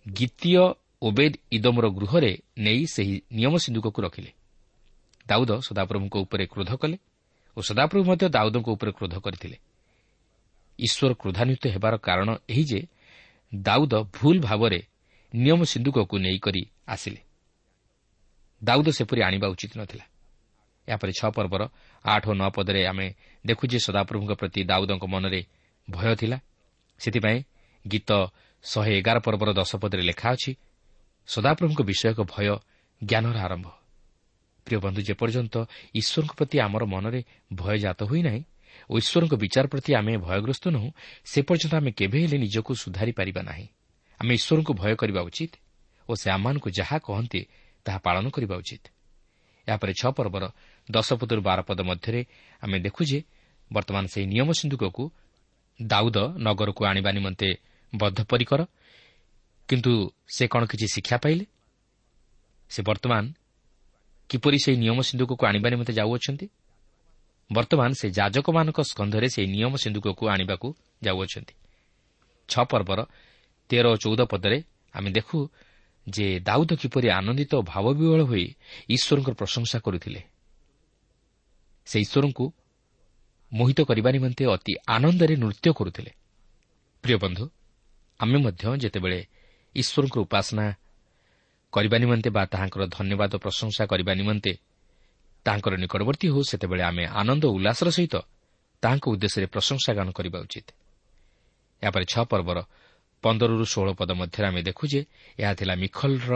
ଗୀତୀୟ 0.07 0.57
ଓବେଦ 1.03 1.33
ଇଦମର 1.53 1.87
ଗୃହରେ 1.89 2.33
ନେଇ 2.59 2.83
ସେହି 2.87 3.17
ନିୟମ 3.33 3.55
ସିନ୍ଧୁକକୁ 3.57 4.01
ରଖିଲେ। 4.03 4.31
ଦାଉଦ 5.27 5.51
ସଦାପ୍ରଭୁଙ୍କ 5.61 6.15
ଉପରେ 6.17 6.45
କ୍ରୋଧ 6.47 6.71
କଲେ 6.77 6.97
ଓ 7.57 7.61
ସଦାପ୍ରଭୁ 7.61 8.05
ମଧ୍ୟ 8.05 8.25
ଦାଉଦଙ୍କ 8.29 8.69
ଉପରେ 8.69 8.91
କ୍ରୋଧ 8.93 9.15
କରିଥିଲେ। 9.25 9.57
ଈଶ୍ୱର 10.79 11.13
କ୍ରୋଧାନ୍ୱିତ 11.21 11.65
ହେବାର 11.75 11.95
କାରଣ 11.99 12.29
ଏହି 12.49 12.65
ଯେ 12.65 12.81
ଦାଉଦ 13.55 13.95
ଭୁଲ 14.17 14.37
ଭାବରେ 14.41 14.81
ନିୟମ 15.35 15.61
ସିନ୍ଧୁକକୁ 15.65 16.17
ନେଇକରି 16.19 16.63
ଆସିଲେ। 16.87 17.21
ଦାଉଦ 18.63 18.89
ସେପରି 18.89 19.21
ଆଣିବା 19.23 19.47
ଉଚିତ 19.49 19.73
ନଥିଲା। 19.79 20.05
ଏହାପରେ 20.89 21.13
ଛଅ 21.21 21.31
ପର୍ବର 21.37 21.63
ଆଠ 22.05 22.25
ଓ 22.31 22.33
ନଅ 22.41 22.49
ପଦରେ 22.57 22.81
ଆମେ 22.87 23.07
ଦେଖୁ 23.45 23.65
ଯେ 23.73 23.79
ସଦାପ୍ରଭୁଙ୍କ 23.87 24.33
ପ୍ରତି 24.41 24.61
ଦାଉଦଙ୍କ 24.71 25.05
ମନରେ 25.05 25.41
ଭୟ 25.89 26.15
ଥିଲା। 26.21 26.39
ସେଥିପାଇଁ 27.01 27.39
ଗୀତ 27.85 28.11
ଶହେ 28.65 28.93
ଏଗାର 28.99 29.19
ପର୍ବର 29.27 29.49
ଦଶ 29.53 29.73
ପଦରେ 29.83 30.03
ଲେଖା 30.03 30.29
ଅଛି 30.35 30.53
ସଦାପ୍ରଭୁଙ୍କ 31.29 31.81
ବିଷୟ 31.83 32.05
ଏକ 32.13 32.21
ଭୟ 32.25 32.47
ଜ୍ଞାନର 33.03 33.37
ଆରମ୍ଭ। 33.47 33.67
ପ୍ରିୟ 34.67 34.79
ବନ୍ଧୁ 34.85 35.01
ଯେପର୍ଯ୍ୟନ୍ତ 35.09 35.55
ଈଶ୍ୱରଙ୍କ 36.01 36.33
ପ୍ରତି 36.39 36.57
ଆମର 36.67 36.83
ମନରେ 36.85 37.21
ଭୟ 37.53 37.77
ଜାତ 37.85 38.01
ହୋଇନାହିଁ 38.11 38.43
ଓ 38.91 38.93
ଈଶ୍ୱରଙ୍କ 39.01 39.35
ବିଚାର 39.43 39.67
ପ୍ରତି 39.73 39.91
ଆମେ 39.99 40.13
ଭୟଗ୍ରସ୍ତ 40.27 40.65
ନୁହେଁ 40.77 40.91
ସେ 41.25 41.39
ପର୍ଯ୍ୟନ୍ତ 41.49 41.75
ଆମେ 41.81 41.91
କେବେ 41.99 42.19
ହେଲେ 42.25 42.37
ନିଜକୁ 42.45 42.73
ସୁଧାରି 42.83 43.13
ପାରିବା 43.19 43.43
ନାହିଁ। 43.43 43.67
ଆମେ 44.21 44.33
ଈଶ୍ୱରଙ୍କୁ 44.39 44.73
ଭୟ 44.81 44.95
କରିବା 45.01 45.21
ଉଚିତ 45.29 45.53
ଓ 46.09 46.13
ସେ 46.21 46.29
ଆମମାନଙ୍କୁ 46.37 46.69
ଯାହା 46.79 46.97
କହନ୍ତି 47.07 47.41
ତାହା 47.87 47.99
ପାଳନ 48.07 48.25
କରିବା 48.35 48.55
ଉଚିତ। 48.63 48.85
ଏହାପରେ 49.67 49.93
ଛଅ 50.01 50.11
ପର୍ବର 50.17 50.45
ଦଶ 50.91 51.13
ପଦରୁ 51.13 51.41
ବାର 51.43 51.61
ପଦ 51.63 51.81
ମଧ୍ୟରେ 51.81 52.25
ଆମେ 52.63 52.79
ଦେଖୁ 52.81 53.05
ଯେ 53.05 53.23
ବର୍ତ୍ତମାନ 53.73 54.05
ସେହି 54.07 54.27
ନିୟମ 54.27 54.49
ସିନ୍ଧୁକକୁ 54.53 55.11
ଦାଉଦ 55.83 56.19
ନଗରକୁ 56.39 56.85
ଆଣିବା 56.85 57.11
ନିମନ୍ତେ 57.13 57.49
ବଦ୍ଧପରିକର। 57.95 58.61
କିନ୍ତୁ 59.69 59.93
ସେ 60.29 60.45
କ'ଣ 60.47 60.63
କିଛି 60.67 60.87
ଶିକ୍ଷା 60.87 61.17
ପାଇଲେ? 61.17 61.45
ସେ 62.69 62.83
ବର୍ତ୍ତମାନ 62.83 63.25
କିପରି 64.29 64.59
ସେହି 64.59 64.77
ନିୟମ 64.77 64.99
ସିନ୍ଧୁକକୁ 65.03 65.47
ଆଣିବା 65.47 65.69
ନିମନ୍ତେ 65.71 65.93
ଯାଉଅଛନ୍ତି? 65.93 66.47
ବର୍ତ୍ତମାନ 67.53 67.91
ସେ 67.93 68.11
ଯାଜକମାନଙ୍କ 68.11 68.79
ସ୍କନ୍ଧରେ 68.81 69.29
ସେହି 69.29 69.49
ନିୟମ 69.49 69.73
ସିନ୍ଧୁକକୁ 69.77 70.29
ଆଣିବାକୁ 70.29 70.69
ଯାଉଅଛନ୍ତି। 71.03 71.55
ଛଅ 72.49 72.65
ପର୍ବର 72.65 73.01
ତେର 73.69 73.87
ଓ 73.89 73.97
ଚଉଦ 73.97 74.21
ପଦରେ 74.23 74.63
ଆମେ 74.95 75.11
ଦେଖୁ 75.11 75.49
ଯେ 76.09 76.41
ଦାଉଦ 76.41 76.71
କିପରି 76.77 77.09
ଆନନ୍ଦିତ 77.09 77.55
ଓ 77.55 77.63
ଭାବବିହଳ 77.63 78.21
ହୋଇ 78.23 78.47
ଈଶ୍ୱରଙ୍କର 78.89 79.35
ପ୍ରଶଂସା 79.35 79.79
କରୁଥିଲେ। 79.79 80.21
ସେ 81.87 81.97
ଈଶ୍ୱରଙ୍କୁ 82.01 82.45
ମୋହିତ 83.53 83.79
କରିବା 83.89 84.11
ନିମନ୍ତେ 84.11 84.45
ଅତି 84.55 84.73
ଆନନ୍ଦରେ 84.87 85.35
ନୃତ୍ୟ 85.37 85.71
କରୁଥିଲେ। 85.79 86.13
ପ୍ରିୟ 87.05 87.17
ବନ୍ଧୁ 87.25 87.45
ଆମେ 88.21 88.39
ମଧ୍ୟ 88.45 88.65
ଯେତେବେଳେ 88.83 89.19
ଈଶ୍ୱରଙ୍କର 89.75 90.21
ଉପାସନା 90.27 90.67
କରିବା 91.73 91.97
ନିମନ୍ତେ 91.99 92.29
ବା 92.37 92.43
ତାହାଙ୍କର 92.53 92.83
ଧନ୍ୟବାଦ 92.97 93.33
ପ୍ରଶଂସା 93.45 93.83
କରିବା 93.91 94.13
ନିମନ୍ତେ 94.21 94.53
ତାହାଙ୍କର 95.47 95.75
ନିକଟବର୍ତ୍ତୀ 95.83 96.27
ହେଉ 96.33 96.43
ସେତେବେଳେ 96.51 96.83
ଆମେ 96.91 97.05
ଆନନ୍ଦ 97.21 97.45
ଉଲ୍ଲାସର 97.57 97.89
ସହିତ 97.97 98.15
ତାହାଙ୍କ 98.83 99.05
ଉଦ୍ଦେଶ୍ୟରେ 99.15 99.47
ପ୍ରଶଂସା 99.55 99.91
ଗାନ 99.99 100.09
କରିବା 100.19 100.39
ଉଚିତ। 100.45 100.69
ଏହାପରେ 101.83 102.05
ଛଅ 102.13 102.25
ପର୍ବର 102.31 102.59
ପନ୍ଦରରୁ 103.25 103.65
ଷୋହଳ 103.73 103.89
ପଦ 104.01 104.11
ମଧ୍ୟରେ 104.21 104.47
ଆମେ 104.51 104.61
ଦେଖୁ 104.69 104.85
ଯେ 104.93 105.01
ଏହା 105.41 105.53
ଥିଲା 105.59 105.75
ମିଖଲର 105.83 106.33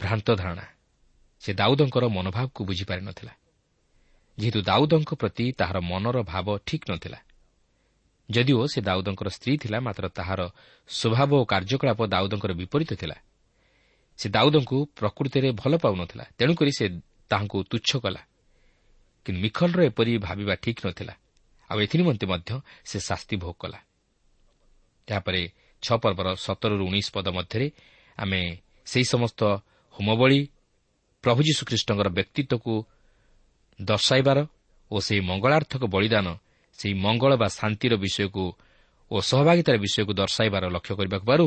ଭ୍ରାନ୍ତ 0.00 0.28
ଧାରଣା 0.40 0.66
ସେ 1.42 1.50
ଦାଉଦଙ୍କର 1.60 2.04
ମନୋଭାବକୁ 2.16 2.60
ବୁଝିପାରିନଥିଲା। 2.68 3.32
ଯେହେତୁ 4.38 4.60
ଦାଉଦଙ୍କ 4.62 5.10
ପ୍ରତି 5.14 5.44
ତାହାର 5.52 5.78
ମନର 5.80 6.16
ଭାବ 6.22 6.46
ଠିକ୍ 6.66 6.90
ନଥିଲା। 6.90 7.18
ଯଦିଓ 8.28 8.60
ସେ 8.66 8.80
ଦାଉଦଙ୍କର 8.80 9.28
ସ୍ତ୍ରୀ 9.28 9.52
ଥିଲା 9.56 9.78
ମାତ୍ର 9.80 10.04
ତାହାର 10.08 10.40
ସ୍ୱଭାବ 10.88 11.30
ଓ 11.40 11.44
କାର୍ଯ୍ୟକଳାପ 11.44 12.00
ଦାଉଦଙ୍କର 12.06 12.52
ବିପରୀତ 12.52 12.90
ଥିଲା। 12.94 13.16
ସେ 14.18 14.26
ଦାଉଦଙ୍କୁ 14.28 14.76
ପ୍ରକୃତିରେ 14.98 15.48
ଭଲ 15.52 15.72
ପାଉନଥିଲା 15.76 16.24
ତେଣୁକରି 16.38 16.72
ସେ 16.78 16.86
ତାହାଙ୍କୁ 17.30 17.58
ତୁଚ୍ଛ 17.70 17.90
କଲା। 17.96 18.22
କିନ୍ତୁ 19.26 19.40
ମିଖଲର 19.40 19.80
ଏପରି 19.90 20.12
ଭାବିବା 20.18 20.54
ଠିକ୍ 20.54 20.80
ନଥିଲା। 20.86 21.14
ଆଉ 21.70 21.78
ଏଥିନିମନ୍ତେ 21.80 22.26
ମଧ୍ୟ 22.26 22.50
ସେ 22.84 22.98
ଶାସ୍ତି 23.00 23.36
ଭୋଗ 23.36 23.56
କଲା। 23.58 23.78
ଏହାପରେ 25.08 25.42
ଛଅ 25.82 25.96
ପର୍ବର 26.02 26.28
ସତରରୁ 26.36 26.82
ଉଣେଇଶ 26.88 27.08
ପଦ 27.12 27.26
ମଧ୍ୟରେ 27.28 27.66
ଆମେ 28.18 28.40
ସେହି 28.86 29.04
ସମସ୍ତ 29.04 29.40
ହୋମବଳୀ 29.94 30.40
ପ୍ରଭୁ 31.24 31.40
ଯୀଶୁଖ୍ରୀଷ୍ଟଙ୍କର 31.42 32.08
ବ୍ୟକ୍ତିତ୍ୱକୁ 32.08 32.74
ଦର୍ଶାଇବାର 33.80 34.38
ଓ 34.90 34.96
ସେହି 35.00 35.20
ମଙ୍ଗଳାର୍ଥକ 35.20 35.82
ବଳିଦାନ 35.84 36.26
ସେହି 36.78 36.94
ମଙ୍ଗଳ 36.94 37.32
ବା 37.36 37.48
ଶାନ୍ତିର 37.48 37.94
ବିଷୟକୁ 37.96 38.44
ଓ 39.10 39.16
ସହଭାଗିତାର 39.20 39.76
ବିଷୟକୁ 39.78 40.12
ଦର୍ଶାଇବାର 40.14 40.64
ଲକ୍ଷ୍ୟ 40.74 40.94
କରିବାକୁ 40.98 41.26
ପାରୁ 41.26 41.46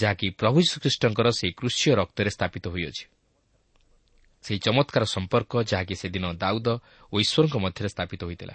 ଯାହାକି 0.00 0.26
ପ୍ରଭୁ 0.40 0.58
ଯୀଶୁଖ୍ରୀଷ୍ଟଙ୍କର 0.64 1.26
ସେହି 1.38 1.52
କୃଷିୟ 1.52 1.90
ରକ୍ତରେ 2.00 2.30
ସ୍ଥାପିତ 2.30 2.64
ହୋଇଅଛି। 2.68 3.04
ସେହି 4.44 4.58
ଚମତ୍କାର 4.58 5.04
ସମ୍ପର୍କ 5.04 5.52
ଯାହାକି 5.70 5.94
ସେଦିନ 5.94 6.24
ଦାଉଦ 6.42 6.68
ଓ 7.12 7.14
ଈଶ୍ୱରଙ୍କ 7.24 7.56
ମଧ୍ୟରେ 7.64 7.88
ସ୍ଥାପିତ 7.88 8.20
ହୋଇଥିଲା। 8.24 8.54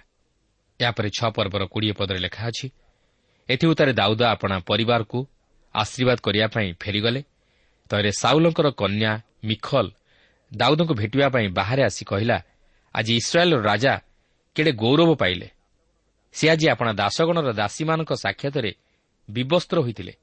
ଏହାପରେ 0.80 1.10
ଛଅ 1.18 1.30
ପର୍ବର 1.36 1.64
କୋଡ଼ିଏ 1.74 1.94
ପଦରେ 2.00 2.20
ଲେଖା 2.20 2.44
ଅଛି 2.48 2.68
ଏଥିଉତ୍ତାରେ 3.50 3.92
ଦାଉଦ 3.94 4.22
ଆପଣା 4.34 4.58
ପରିବାରକୁ 4.70 5.20
ଆଶୀର୍ବାଦ 5.76 6.18
କରିବା 6.26 6.48
ପାଇଁ 6.48 6.68
ଫେରିଗଲେ। 6.80 7.22
ତହିଁରେ 7.90 8.12
ସାଉଲଙ୍କର 8.22 8.68
କନ୍ୟା 8.82 9.12
ମିଖଲ 9.44 9.88
ଦାଉଦଙ୍କୁ 10.52 10.94
ଭେଟିବା 11.02 11.28
ପାଇଁ 11.30 11.48
ବାହାରେ 11.60 11.82
ଆସି 11.84 12.04
କହିଲା 12.06 12.38
ଆଜି 13.00 13.14
ଇସ୍ରାଏଲ୍ର 13.16 13.60
ରାଜା 13.62 13.94
କେଡ଼େ 14.56 14.72
ଗୌରବ 14.72 15.10
ପାଇଲେ? 15.16 15.48
ସେ 16.36 16.46
ଆଜି 16.50 16.66
ଆପଣା 16.70 16.92
ଦାସଗଣର 16.94 17.50
ଦାସୀମାନଙ୍କ 17.54 18.12
ସାକ୍ଷାତରେ 18.14 18.72
ବିବସ୍ତ୍ର 19.30 19.78
ହୋଇଥିଲେ 19.86 20.14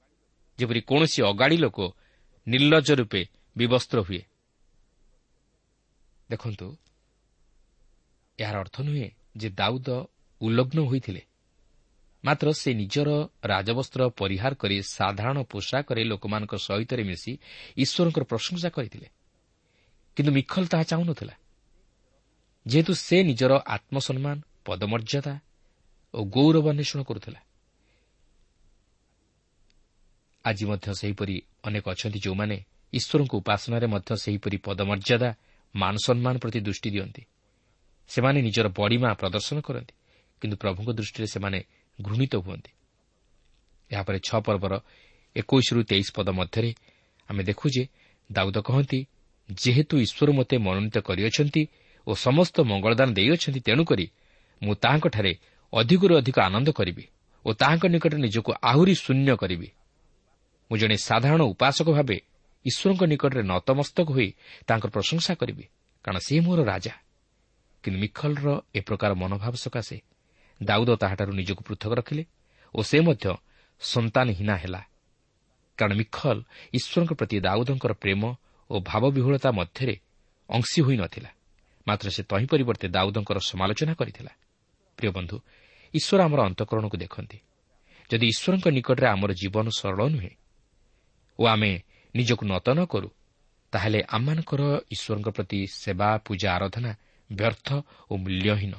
ଯେପରି 0.58 0.80
କୌଣସି 0.80 1.20
ଅଗାଡ଼ି 1.22 1.56
ଲୋକ 1.56 1.78
ନିର୍ଲଜ 2.46 2.88
ରୂପେ 3.00 3.22
ବିବସ୍ତ୍ର 3.56 3.98
ହୁଏ। 4.00 4.22
ଦେଖନ୍ତୁ 6.30 6.66
ଏହାର 8.38 8.56
ଅର୍ଥ 8.58 8.76
ନୁହେଁ 8.80 9.08
ଯେ 9.36 9.48
ଦାଉଦ 9.50 9.88
ଉଲ୍ଲଗ୍ନ 10.40 10.78
ହୋଇଥିଲେ 10.80 11.22
ମାତ୍ର 12.24 12.46
ସେ 12.52 12.70
ନିଜର 12.74 13.08
ରାଜବସ୍ତ୍ର 13.44 14.00
ପରିହାର 14.20 14.52
କରି 14.54 14.76
ସାଧାରଣ 14.82 15.36
ପୋଷାକରେ 15.52 16.02
ଲୋକମାନଙ୍କ 16.04 16.52
ସହିତ 16.66 16.92
ମିଶି 17.10 17.32
ଈଶ୍ୱରଙ୍କର 17.76 18.24
ପ୍ରଶଂସା 18.24 18.68
କରିଥିଲେ। 18.68 19.08
କିନ୍ତୁ 20.16 20.30
ମିଖଲ 20.32 20.64
ତାହା 20.66 20.84
ଚାହୁଁନଥିଲା। 20.84 21.34
ଯେହେତୁ 22.66 22.92
ସେ 22.98 23.16
ନିଜର 23.22 23.52
ଆତ୍ମସମ୍ମାନ 23.66 24.36
ପଦମର୍ଯ୍ୟାଦା 24.64 25.34
ଓ 26.14 26.18
ଗୌରବ 26.26 26.66
ଅନ୍ୱେଷଣ 26.72 27.00
କରୁଥିଲା। 27.02 27.40
ଆଜି 30.44 30.64
ମଧ୍ୟ 30.70 30.88
ସେହିପରି 31.00 31.36
ଅନେକ 31.62 31.84
ଅଛନ୍ତି 31.94 32.18
ଯେଉଁମାନେ 32.24 32.56
ଈଶ୍ୱରଙ୍କ 32.92 33.32
ଉପାସନାରେ 33.40 33.86
ମଧ୍ୟ 33.86 34.10
ସେହିପରି 34.24 34.56
ପଦମର୍ଯ୍ୟାଦା 34.66 35.30
ମାନ 35.74 35.94
ସମ୍ମାନ 36.06 36.34
ପ୍ରତି 36.38 36.58
ଦୃଷ୍ଟି 36.60 36.88
ଦିଅନ୍ତି। 36.90 37.22
ସେମାନେ 38.10 38.38
ନିଜର 38.42 38.66
ବଡ଼ିମା 38.78 39.10
ପ୍ରଦର୍ଶନ 39.20 39.56
କରନ୍ତି 39.60 39.94
କିନ୍ତୁ 40.42 40.56
ପ୍ରଭୁଙ୍କ 40.62 40.88
ଦୃଷ୍ଟିରେ 40.98 41.26
ସେମାନେ 41.26 41.58
ଘୃଣିତ 41.98 42.34
ହୁଅନ୍ତି। 42.36 42.72
ଏହାପରେ 43.90 44.18
ଛଅ 44.18 44.38
ପର୍ବର 44.46 44.74
ଏକୋଇଶରୁ 45.36 45.80
ତେଇଶ 45.90 46.08
ପଦ 46.16 46.28
ମଧ୍ୟରେ 46.38 46.70
ଆମେ 47.28 47.42
ଦେଖୁ 47.44 47.66
ଯେ 47.74 47.82
ଦାଉଦ 48.30 48.56
କହନ୍ତି 48.68 48.98
ଯେହେତୁ 49.48 49.94
ଈଶ୍ୱର 50.04 50.28
ମୋତେ 50.38 50.56
ମନୋନୀତ 50.58 50.96
କରିଅଛନ୍ତି 50.98 51.62
ଓ 52.06 52.10
ସମସ୍ତ 52.14 52.56
ମଙ୍ଗଳଦାନ 52.70 53.08
ଦେଇଅଛନ୍ତି 53.18 53.60
ତେଣୁକରି 53.60 54.06
ମୁଁ 54.62 54.74
ତାହାଙ୍କଠାରେ 54.82 55.32
ଅଧିକରୁ 55.72 56.12
ଅଧିକ 56.20 56.36
ଆନନ୍ଦ 56.48 56.68
କରିବି 56.78 57.04
ଓ 57.44 57.48
ତାହାଙ୍କ 57.60 57.84
ନିକଟରେ 57.94 58.20
ନିଜକୁ 58.26 58.50
ଆହୁରି 58.70 58.94
ଶୂନ୍ୟ 59.04 59.32
କରିବି। 59.42 59.68
ମୁଁ 60.70 60.76
ଜଣେ 60.78 60.96
ସାଧାରଣ 61.08 61.40
ଉପାସକ 61.52 61.88
ଭାବେ 61.96 62.18
ଈଶ୍ୱରଙ୍କ 62.64 63.02
ନିକଟରେ 63.12 63.42
ନତମସ୍ତକ 63.52 64.08
ହୋଇ 64.16 64.28
ତାଙ୍କର 64.66 64.90
ପ୍ରଶଂସା 64.96 65.32
କରିବି 65.40 65.64
କାରଣ 66.04 66.18
ସେ 66.26 66.34
ମୋର 66.40 66.60
ରାଜା। 66.72 66.94
କିନ୍ତୁ 67.84 67.98
ମିଖଲର 68.02 68.46
ଏ 68.74 68.80
ପ୍ରକାର 68.88 69.10
ମନୋଭାବ 69.14 69.54
ସକାଶେ 69.64 69.96
ଦାଉଦ 70.60 70.90
ତାହାଠାରୁ 71.02 71.32
ନିଜକୁ 71.32 71.62
ପୃଥକ 71.68 71.90
ରଖିଲେ 72.00 72.22
ଓ 72.74 72.80
ସେ 72.82 72.98
ମଧ୍ୟ 73.06 73.26
ସନ୍ତାନହୀନା 73.80 74.54
ହେଲା। 74.62 74.82
କାରଣ 75.78 75.92
ମିଖଲ 76.00 76.38
ଈଶ୍ୱରଙ୍କ 76.72 77.12
ପ୍ରତି 77.20 77.36
ଦାଉଦଙ୍କର 77.46 77.92
ପ୍ରେମ 78.02 78.22
ଓ 78.70 78.74
ଭାବବିହୁଳତା 78.80 79.50
ମଧ୍ୟରେ 79.58 79.94
ଅଂଶୀ 80.50 80.80
ହୋଇନଥିଲା 80.86 81.30
ମାତ୍ର 81.86 82.06
ସେ 82.10 82.22
ତହିଁ 82.22 82.46
ପରିବର୍ତ୍ତେ 82.46 82.86
ଦାଉଦଙ୍କର 82.88 83.38
ସମାଲୋଚନା 83.38 83.94
କରିଥିଲା। 83.94 84.32
ପ୍ରିୟ 84.98 85.10
ବନ୍ଧୁ 85.16 85.36
ଈଶ୍ୱର 85.94 86.20
ଆମର 86.22 86.40
ଅନ୍ତଃକରଣକୁ 86.48 86.96
ଦେଖନ୍ତି। 86.96 87.38
ଯଦି 88.10 88.26
ଈଶ୍ୱରଙ୍କ 88.26 88.66
ନିକଟରେ 88.68 89.06
ଆମର 89.06 89.30
ଜୀବନ 89.32 89.66
ସରଳ 89.78 90.00
ନୁହେଁ 90.08 90.32
ଓ 91.38 91.42
ଆମେ 91.46 91.70
ନିଜକୁ 92.14 92.44
ନତ 92.46 92.66
ନ 92.70 92.80
କରୁ 92.84 93.08
ତାହେଲେ 93.72 94.00
ଆମମାନଙ୍କର 94.08 94.62
ଈଶ୍ୱରଙ୍କ 94.94 95.28
ପ୍ରତି 95.28 95.60
ସେବା 95.72 96.08
ପୂଜା 96.18 96.48
ଆରାଧନା 96.56 96.92
ବ୍ୟର୍ଥ 97.30 97.68
ଓ 98.10 98.12
ମୂଲ୍ୟହୀନ। 98.16 98.74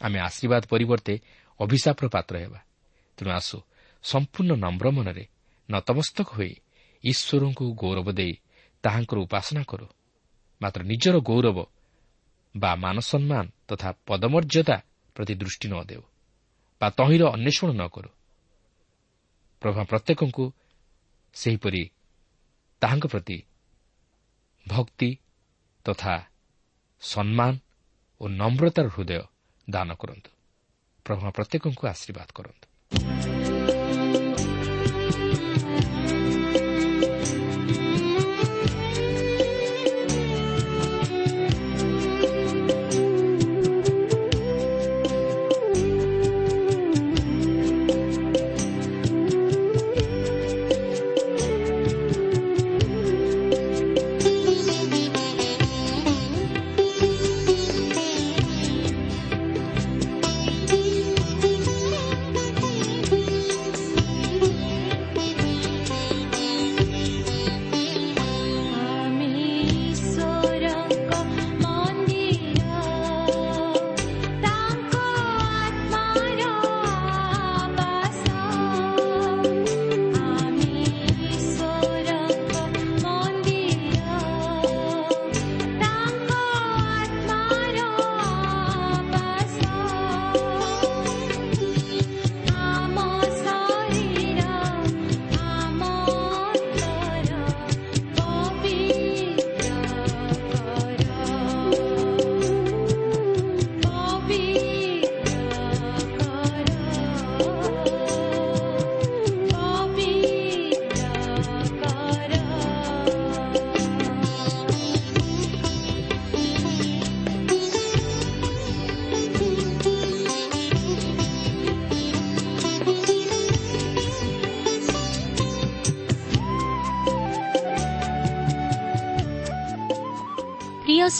ଆମେ 0.00 0.18
ଆଶୀର୍ବାଦ 0.18 0.62
ପରିବର୍ତ୍ତେ 0.66 1.14
ଅଭିଶାପର 1.60 2.06
ପାତ୍ର 2.08 2.34
ହେବା। 2.38 2.60
ତେଣୁ 3.16 3.30
ଆସୁ 3.30 3.56
ସମ୍ପୂର୍ଣ୍ଣ 4.04 4.52
ନମ୍ର 4.64 4.86
ମନରେ 4.90 5.24
ନତମସ୍ତକ 5.68 6.28
ହୋଇ 6.36 6.52
ଈଶ୍ୱରଙ୍କୁ 7.04 7.64
ଗୌରବ 7.74 8.08
ଦେଇ 8.12 8.34
ତାହାଙ୍କର 8.84 9.18
ଉପାସନା 9.18 9.62
କରୁ। 9.62 9.86
ମାତ୍ର 10.62 10.80
ନିଜର 10.82 11.16
ଗୌରବ 11.20 11.58
ବା 12.56 12.70
ମାନସମ୍ମାନ 12.74 13.46
ତଥା 13.68 13.88
ପଦମର୍ଯ୍ୟାଦା 14.06 14.76
ପ୍ରତି 15.16 15.34
ଦୃଷ୍ଟି 15.34 15.66
ନ 15.68 15.74
ଦେଉ 15.84 16.02
ବା 16.80 16.88
ତହିଁର 16.90 17.22
ଅନ୍ୱେଷଣ 17.26 17.68
ନ 17.72 17.82
କରୁ। 17.88 18.10
ପ୍ରଭା 19.62 19.82
ପ୍ରତ୍ୟେକଙ୍କୁ 19.82 20.44
ସେହିପରି 21.34 21.82
ତାହାଙ୍କ 22.82 23.06
ପ୍ରତି 23.06 23.38
ଭକ୍ତି 24.66 25.10
ତଥା 25.84 26.14
ସମ୍ମାନ 27.02 27.52
ଓ 28.20 28.24
ନମ୍ରତାର 28.28 28.86
ହୃଦୟ 28.88 29.22
ଦାନ 29.70 29.88
କରନ୍ତୁ। 29.94 30.30
ପ୍ରଭା 31.06 31.28
ପ୍ରତ୍ୟେକଙ୍କୁ 31.30 31.82
ଆଶୀର୍ବାଦ 31.86 32.28
କରନ୍ତୁ। 32.34 32.66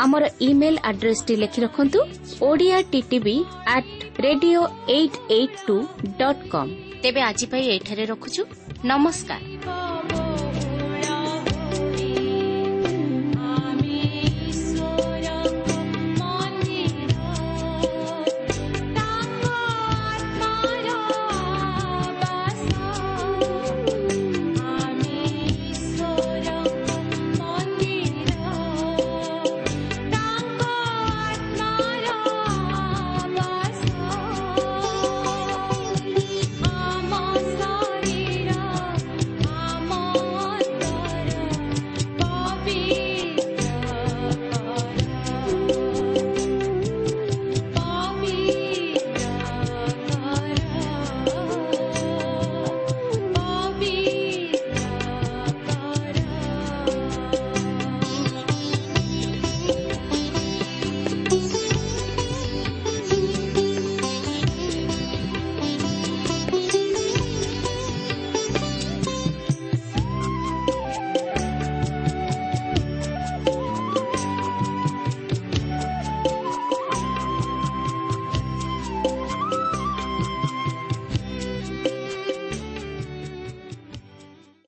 আমার 0.00 0.22
ইমেল 0.40 0.76
আড্রেসটি 0.82 1.34
লিখে 1.36 1.60
রাখন্তু 1.60 1.98
Odia 2.40 2.78
TTV 2.90 3.36
at 3.66 3.88
radio 4.22 4.60
eight 4.88 5.14
eight 5.30 5.52
two 5.66 5.76
dot 6.18 6.38
com 6.50 6.68
তেবে 7.02 7.20
আজ 7.22 7.38
এঠারে 7.70 8.04
রখুছু 8.04 8.40
নমস্কার 8.84 9.40